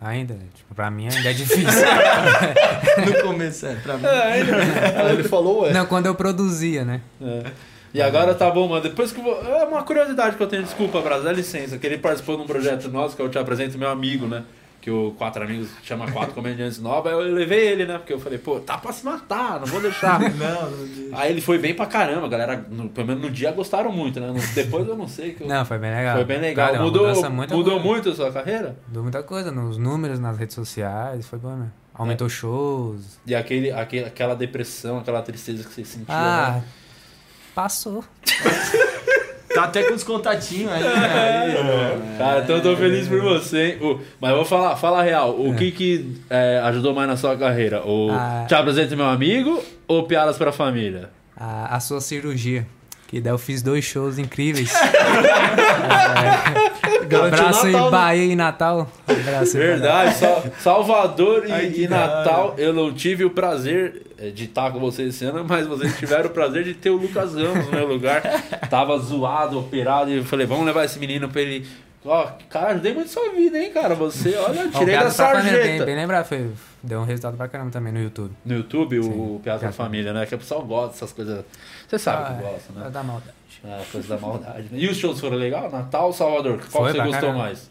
[0.00, 1.64] Ainda, tipo, pra mim ainda é difícil.
[3.04, 4.04] No começo, é, pra mim.
[4.06, 4.40] Aí
[5.12, 5.72] ele falou, ué.
[5.72, 7.00] Não, quando eu produzia, né?
[7.20, 7.44] É.
[7.94, 8.82] E agora tá bom, mano.
[8.82, 9.42] Depois que eu vou.
[9.42, 11.78] É uma curiosidade que eu tenho, desculpa, Brasil, dá licença.
[11.78, 14.44] Que ele participou de um projeto nosso que eu te apresento meu amigo, né?
[14.80, 17.10] Que o Quatro Amigos chama Quatro Comediantes Novos.
[17.10, 17.98] Aí eu levei ele, né?
[17.98, 20.20] Porque eu falei, pô, tá pra se matar, não vou deixar.
[20.36, 21.10] Não, não deixa.
[21.16, 24.20] Aí ele foi bem pra caramba, a galera, no- pelo menos no dia gostaram muito,
[24.20, 24.32] né?
[24.54, 25.32] Depois eu não sei.
[25.32, 26.14] Que eu- Não, foi bem legal.
[26.16, 26.66] Foi bem legal.
[26.66, 27.06] Cara, é mudou
[27.56, 28.76] mudou muito a sua carreira?
[28.86, 31.68] Mudou muita coisa, nos números, nas redes sociais, foi bom, né?
[31.92, 33.18] Aumentou shows.
[33.26, 36.06] E aquele, aquele, aquela depressão, aquela tristeza que você sentiu.
[36.14, 36.64] Ah, né?
[37.62, 38.04] Passou.
[39.52, 40.80] Tá até com os contatinhos aí.
[40.80, 40.90] né?
[40.94, 43.78] Aí, Cara, então eu tô feliz por você, hein?
[43.82, 45.30] O- mas eu vou falar, fala a real.
[45.40, 47.82] O que que é, ajudou mais na sua carreira?
[47.84, 48.44] O Ah.
[48.46, 51.10] Te apresento meu amigo ou piadas pra família?
[51.36, 52.64] A, a sua cirurgia.
[53.08, 54.70] Que daí eu fiz dois shows incríveis.
[57.08, 57.90] Garantiu Abraço Natal, em né?
[57.90, 58.92] Bahia e Natal.
[59.08, 62.54] Abraço Verdade, só Salvador e, Ai, e Natal.
[62.58, 66.26] Eu não tive o prazer eh, de estar com vocês esse ano, mas vocês tiveram
[66.26, 68.20] o prazer de ter o Lucas Ramos no meu lugar.
[68.68, 71.66] Tava zoado, operado, e eu falei, vamos levar esse menino pra ele.
[72.04, 73.94] Ó, cara, ajudei muito sua vida, hein, cara?
[73.96, 75.84] Você, olha, eu tirei da pra Família, Bem, sarjeta.
[75.84, 76.50] bem lembrado, foi,
[76.82, 78.32] deu um resultado pra caramba também no YouTube.
[78.44, 79.40] No YouTube, o Sim.
[79.42, 79.72] Piada pra Piada.
[79.72, 80.24] Família, né?
[80.24, 81.44] Que o pessoal gosta dessas coisas.
[81.88, 82.86] Você sabe Ah, que é, gosta, né?
[82.86, 83.32] é da maldade.
[83.64, 84.62] É, coisa da maldade.
[84.70, 84.78] Né?
[84.78, 85.70] E os shows foram legal?
[85.70, 86.60] Natal, Salvador?
[86.70, 87.38] Qual Foi você gostou caramba.
[87.38, 87.68] mais?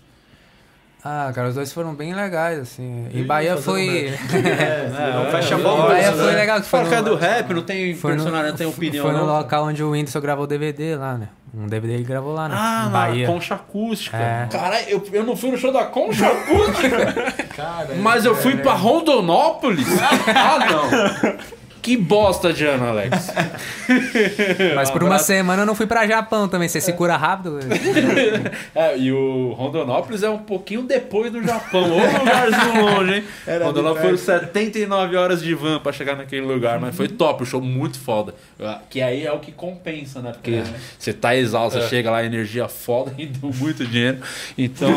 [1.04, 3.08] Ah, cara, os dois foram bem legais, assim.
[3.14, 4.08] Em Bahia foi.
[4.34, 5.88] É, não é, fecha é, bola.
[5.88, 6.24] Bahia né?
[6.24, 6.80] foi legal que foi.
[6.82, 9.06] É no- do rap, não tem Foi no, personagem, não tem opinião.
[9.06, 9.38] foi no não.
[9.38, 11.30] local onde o Whindersson gravou o DVD lá, né?
[11.54, 12.56] Um DVD ele gravou lá, né?
[12.58, 13.28] Ah, em na Bahia.
[13.28, 14.18] concha acústica.
[14.18, 14.48] É.
[14.52, 17.14] Caralho, eu, eu não fui no show da concha acústica,
[17.56, 19.88] Cara, mas eu fui pra Rondonópolis.
[20.28, 21.57] ah, não.
[21.88, 23.32] Que bosta de ano, Alex.
[24.76, 26.68] Mas por Um uma semana eu não fui pra Japão também.
[26.68, 27.60] Você se cura rápido.
[28.76, 31.84] É, e o Rondonópolis é um pouquinho depois do Japão.
[31.84, 33.24] Ô lugarzinho longe, hein?
[33.48, 37.46] Era Rondonópolis foram 79 horas de van pra chegar naquele lugar, mas foi top, o
[37.46, 38.36] show muito foda.
[38.90, 40.34] Que aí é o que compensa, né?
[40.34, 40.62] Porque
[41.00, 44.18] você tá exausto, você chega lá, energia foda e deu muito dinheiro.
[44.58, 44.90] Então,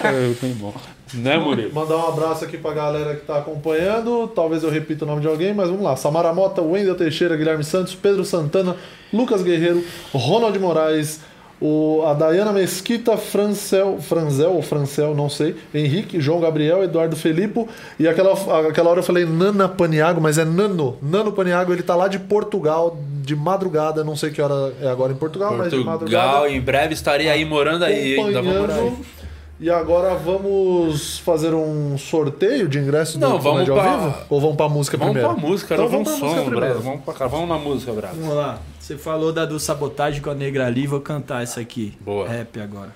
[0.00, 0.74] foi, foi bom.
[1.14, 1.72] Né, Murilo?
[1.72, 4.28] Mandar um abraço aqui pra galera que tá acompanhando.
[4.28, 5.96] Talvez eu repita o nome de alguém, mas vamos lá.
[5.96, 8.76] Samara Mota, Wendel Teixeira, Guilherme Santos, Pedro Santana,
[9.12, 11.20] Lucas Guerreiro, Ronald Moraes,
[11.60, 17.66] o, a Dayana Mesquita, Francel, Franzel ou Francel, não sei, Henrique, João Gabriel, Eduardo Felipe.
[17.98, 18.32] E aquela,
[18.68, 20.96] aquela hora eu falei Nana Paniago, mas é Nano.
[21.02, 24.02] Nano Paniago, ele tá lá de Portugal, de madrugada.
[24.02, 26.50] Não sei que hora é agora em Portugal, mas de Portugal, madrugada.
[26.50, 28.18] em breve estarei aí morando aí.
[28.18, 29.19] Ainda vou morar aí.
[29.60, 34.18] E agora vamos fazer um sorteio de ingressos Não, do vamos Comédia pra- ao vivo?
[34.30, 35.34] Ou vamos pra música Vamos primeiro?
[35.38, 36.74] pra música, Então não vamos vamos pra música som, primeiro.
[36.74, 36.88] Braga.
[36.90, 38.14] Vamos, pra cá, vamos na música, Braga.
[38.18, 38.58] Vamos lá.
[38.78, 41.94] Você falou da do sabotagem com a Negra ali, vou cantar essa aqui.
[42.00, 42.26] Boa.
[42.26, 42.94] Rap agora.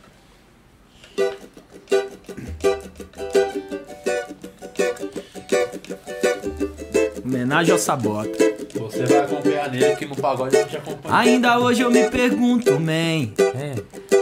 [7.25, 8.54] Homenagem ao Sabota.
[8.95, 11.17] Você vai acompanhar nele, que no pagode a gente acompanha.
[11.17, 13.75] Ainda hoje eu me pergunto, man, É.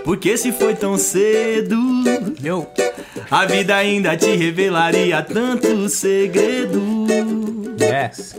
[0.02, 1.76] por que se foi tão cedo?
[2.42, 2.66] Eu.
[3.30, 7.61] A vida ainda te revelaria tanto segredo.
[7.82, 8.36] Yes.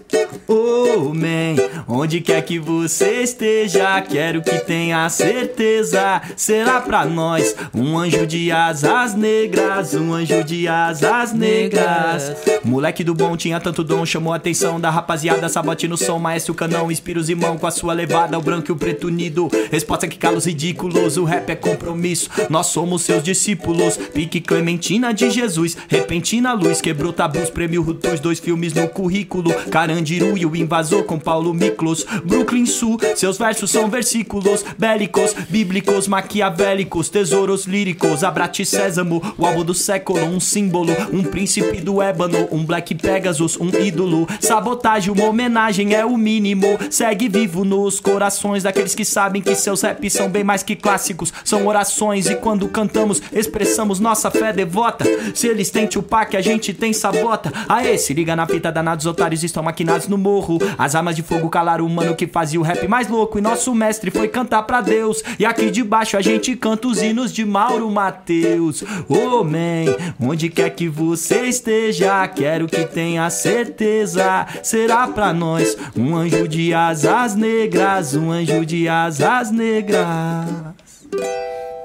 [0.47, 1.55] Oh, man,
[1.87, 6.21] onde quer que você esteja, quero que tenha certeza.
[6.35, 12.35] Será pra nós um anjo de asas negras, um anjo de asas negras.
[12.63, 15.49] Moleque do bom tinha tanto dom, chamou a atenção da rapaziada.
[15.49, 18.37] Sabote no som, maestro canão, inspira os irmãos com a sua levada.
[18.37, 21.17] O branco e o preto unido, resposta que cala os ridículos.
[21.17, 23.97] O rap é compromisso, nós somos seus discípulos.
[23.97, 29.32] Pique Clementina de Jesus, repentina luz, quebrou tabus, prêmio Rutus, dois filmes no currículo.
[29.71, 32.05] Carandiru e o invasor com Paulo Miklos.
[32.23, 38.23] Brooklyn Sul, seus versos são versículos bélicos, bíblicos, maquiavélicos, tesouros líricos.
[38.23, 43.57] Abrate Sésamo, o álbum do século, um símbolo, um príncipe do ébano, um Black Pegasus,
[43.59, 44.27] um ídolo.
[44.39, 46.77] Sabotagem, uma homenagem é o mínimo.
[46.89, 51.33] Segue vivo nos corações daqueles que sabem que seus raps são bem mais que clássicos.
[51.43, 55.05] São orações e quando cantamos, expressamos nossa fé devota.
[55.33, 57.51] Se eles têm Tupac, a gente tem sabota.
[57.67, 60.57] Aê, se liga na fita, danados otários estão maquinados no morro.
[60.77, 63.37] As armas de fogo calaram o mano que fazia o rap mais louco.
[63.37, 65.23] E nosso mestre foi cantar pra Deus.
[65.39, 68.83] E aqui de baixo a gente canta os hinos de Mauro Mateus.
[69.07, 74.47] Oh, man, onde quer que você esteja, quero que tenha certeza.
[74.63, 80.03] Será pra nós um anjo de asas negras, um anjo de asas negras.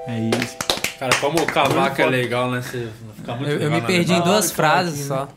[0.07, 0.57] É isso.
[0.99, 2.61] Cara, como o cavaco é legal, né?
[2.61, 2.89] Você
[3.45, 5.27] Eu, eu me perdi em duas frases só.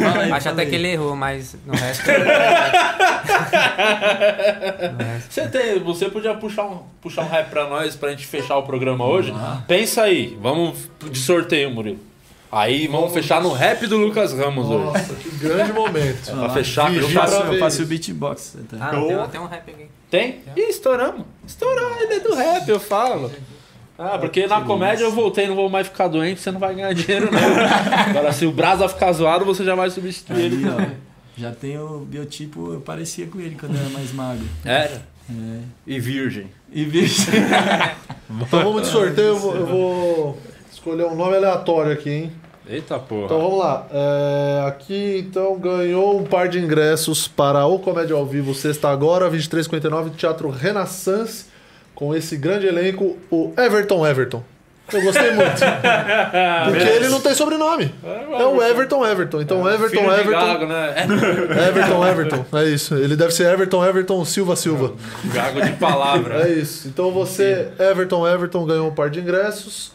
[0.00, 0.68] Fala aí, Acho até aí.
[0.68, 2.04] que ele errou, mas no resto.
[4.92, 5.32] no resto.
[5.32, 8.62] Você, tem, você podia puxar um, puxar um rap pra nós, pra gente fechar o
[8.62, 9.32] programa hoje?
[9.66, 11.98] Pensa aí, vamos de sorteio, Murilo.
[12.52, 14.84] Aí vamos fechar no rap do Lucas Ramos hoje.
[14.84, 16.32] Nossa, que grande momento.
[16.32, 18.56] Pra fechar, Eu faço, eu faço o beatbox.
[18.68, 18.76] tá?
[18.80, 19.86] Ah, não, tem, tem um rap aqui.
[20.10, 20.40] Tem?
[20.56, 21.24] Ih, estouramos.
[21.46, 23.30] Estourou, ele é do rap, eu falo.
[24.02, 26.94] Ah, porque na comédia eu voltei, não vou mais ficar doente, você não vai ganhar
[26.94, 27.38] dinheiro não.
[28.08, 30.66] Agora, se o Brasa ficar zoado, você já vai substituir ele.
[30.66, 30.86] Aí, ó,
[31.36, 34.46] já tem o biotipo, eu parecia com ele quando eu era mais magro.
[34.64, 35.02] Era.
[35.28, 35.58] É.
[35.86, 36.46] E virgem.
[36.72, 37.30] E bicho.
[38.42, 40.38] Então vamos de sorteio, eu vou, eu vou
[40.72, 42.32] escolher um nome aleatório aqui, hein?
[42.64, 43.24] Eita porra.
[43.24, 43.88] Então vamos lá.
[43.90, 49.28] É, aqui então ganhou um par de ingressos para o Comédia ao Vivo sexta agora,
[49.28, 51.46] 2359, Teatro Renaissance,
[52.00, 54.42] com esse grande elenco, o Everton Everton.
[54.90, 55.52] Eu gostei muito.
[56.64, 57.94] Porque ele não tem sobrenome.
[58.02, 59.42] É o Everton Everton.
[59.42, 60.46] Então Everton Filho de Everton.
[60.46, 60.94] Gago, né?
[61.68, 62.46] Everton Everton.
[62.54, 62.94] É isso.
[62.94, 64.94] Ele deve ser Everton Everton Silva Silva.
[65.26, 66.48] Gago de palavra.
[66.48, 66.88] É isso.
[66.88, 69.92] Então você, Everton Everton, ganhou um par de ingressos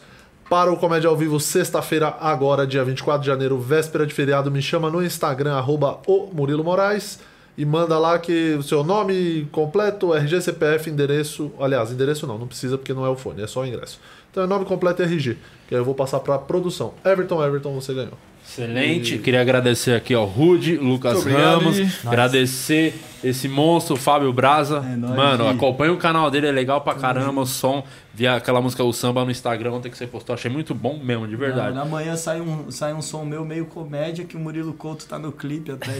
[0.48, 4.48] para o Comédia ao Vivo sexta-feira, agora, dia 24 de janeiro, véspera de feriado.
[4.48, 7.18] Me chama no Instagram, arroba o Murilo Moraes.
[7.58, 11.50] E manda lá que o seu nome completo, RG, CPF, endereço.
[11.58, 13.98] Aliás, endereço não, não precisa porque não é o fone, é só o ingresso.
[14.30, 15.38] Então é nome completo e RG.
[15.66, 16.92] Que aí eu vou passar para produção.
[17.04, 18.18] Everton Everton, você ganhou.
[18.48, 19.18] Excelente.
[19.18, 22.06] Queria agradecer aqui ao Rude, Lucas obrigado, Ramos.
[22.06, 24.84] Agradecer esse monstro, Fábio Braza.
[24.86, 27.42] É nóis, Mano, acompanha o canal dele, é legal pra caramba.
[27.42, 27.84] O som.
[28.14, 30.34] Vi aquela música O Samba no Instagram ontem que você postou.
[30.34, 31.74] Achei muito bom mesmo, de verdade.
[31.74, 35.18] Na manhã sai um, sai um som meu meio comédia que o Murilo Couto tá
[35.18, 35.90] no clipe até.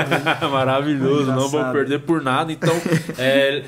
[0.48, 2.50] Maravilhoso, não vou perder por nada.
[2.52, 2.74] Então,
[3.18, 3.64] é,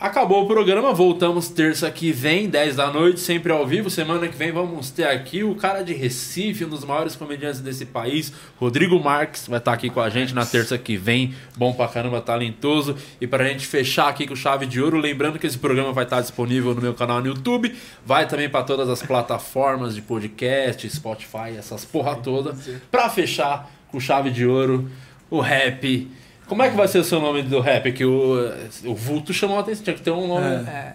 [0.00, 0.92] acabou o programa.
[0.92, 3.90] Voltamos terça que vem, 10 da noite, sempre ao vivo.
[3.90, 7.84] Semana que vem vamos ter aqui o cara de Recife, um dos maiores comediantes desse
[7.86, 11.34] país, Rodrigo Marques, vai estar aqui com a gente na terça que vem.
[11.56, 12.96] Bom pra caramba, talentoso.
[13.20, 16.20] E pra gente fechar aqui com chave de ouro, lembrando que esse programa vai estar
[16.20, 17.74] disponível no meu canal no YouTube,
[18.06, 22.56] vai também pra todas as plataformas de podcast, Spotify, essas porra toda.
[22.90, 24.88] Pra fechar com chave de ouro,
[25.30, 26.08] o rap.
[26.48, 27.92] Como é que vai ser o seu nome do rap?
[27.92, 28.36] Que o,
[28.84, 30.46] o Vulto chamou a atenção, tinha que ter um nome.
[30.46, 30.58] É.
[30.68, 30.94] É,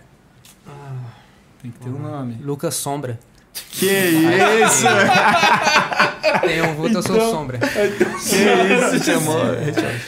[1.61, 2.38] Tem que ter um nome.
[2.41, 3.19] Lucas Sombra.
[3.71, 4.85] Que isso?
[6.41, 7.59] Tem um vulto, eu sou Então- sombra.
[7.59, 9.03] que isso?
[9.03, 9.38] Chamou.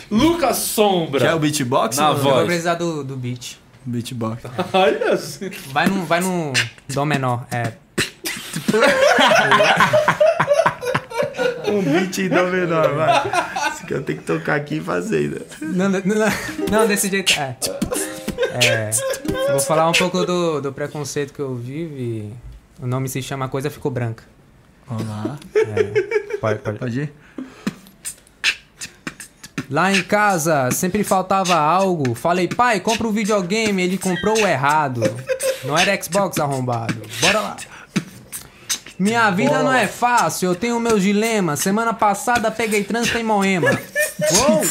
[0.10, 1.20] Lucas Sombra.
[1.20, 1.98] Já é o beatbox?
[1.98, 2.16] Na não?
[2.16, 2.26] voz.
[2.26, 3.58] Eu vou precisar do, do beat.
[3.86, 4.42] Beatbox.
[4.74, 5.52] Olha assim.
[5.72, 6.54] Vai no, vai no
[6.92, 7.46] dó menor.
[7.52, 7.74] É.
[11.68, 13.24] Um beat em dó menor, vai.
[13.86, 15.42] Que eu tenho que tocar aqui e fazer ainda.
[15.62, 16.16] Não, não, não,
[16.72, 17.34] não, desse jeito.
[17.40, 17.56] É.
[18.58, 18.90] É,
[19.52, 22.34] Vou falar um pouco do, do preconceito que eu vivo e
[22.82, 24.24] o nome se chama Coisa Ficou Branca.
[24.88, 25.38] Vamos lá.
[25.54, 26.80] É, pode, pode.
[26.80, 27.14] Pode ir?
[29.70, 32.14] Lá em casa sempre faltava algo.
[32.14, 33.82] Falei, pai, compra o videogame.
[33.84, 35.02] Ele comprou o errado.
[35.64, 37.02] Não era Xbox arrombado.
[37.20, 37.58] Bora lá.
[38.98, 41.60] Minha vida não é fácil, eu tenho meus dilemas.
[41.60, 43.70] Semana passada peguei trânsito em Moema.
[44.48, 44.62] Uou!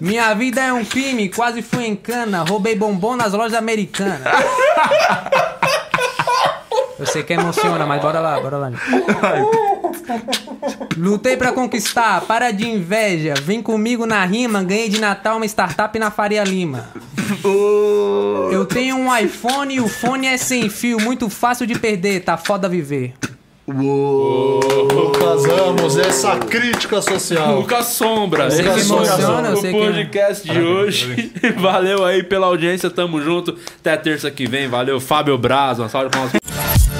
[0.00, 2.42] Minha vida é um crime, quase fui em cana.
[2.42, 4.22] Roubei bombom nas lojas americanas.
[7.00, 8.70] Eu sei que emociona, mas bora lá, bora lá.
[10.98, 13.32] Lutei pra conquistar, para de inveja.
[13.42, 16.90] Vem comigo na rima, ganhei de Natal uma startup na Faria Lima.
[18.52, 22.36] Eu tenho um iPhone e o fone é sem fio, muito fácil de perder, tá
[22.36, 23.14] foda viver.
[23.72, 27.56] Lucas Ramos, essa crítica social.
[27.56, 28.44] Lucas Sombra.
[28.44, 29.54] Lucas Esse Sombra.
[29.58, 31.32] o que- podcast de hoje.
[31.58, 33.56] Valeu aí pela audiência, tamo junto.
[33.80, 34.68] Até terça que vem.
[34.68, 35.78] Valeu, Fábio Braz.
[35.78, 36.99] Uma salva de palmas.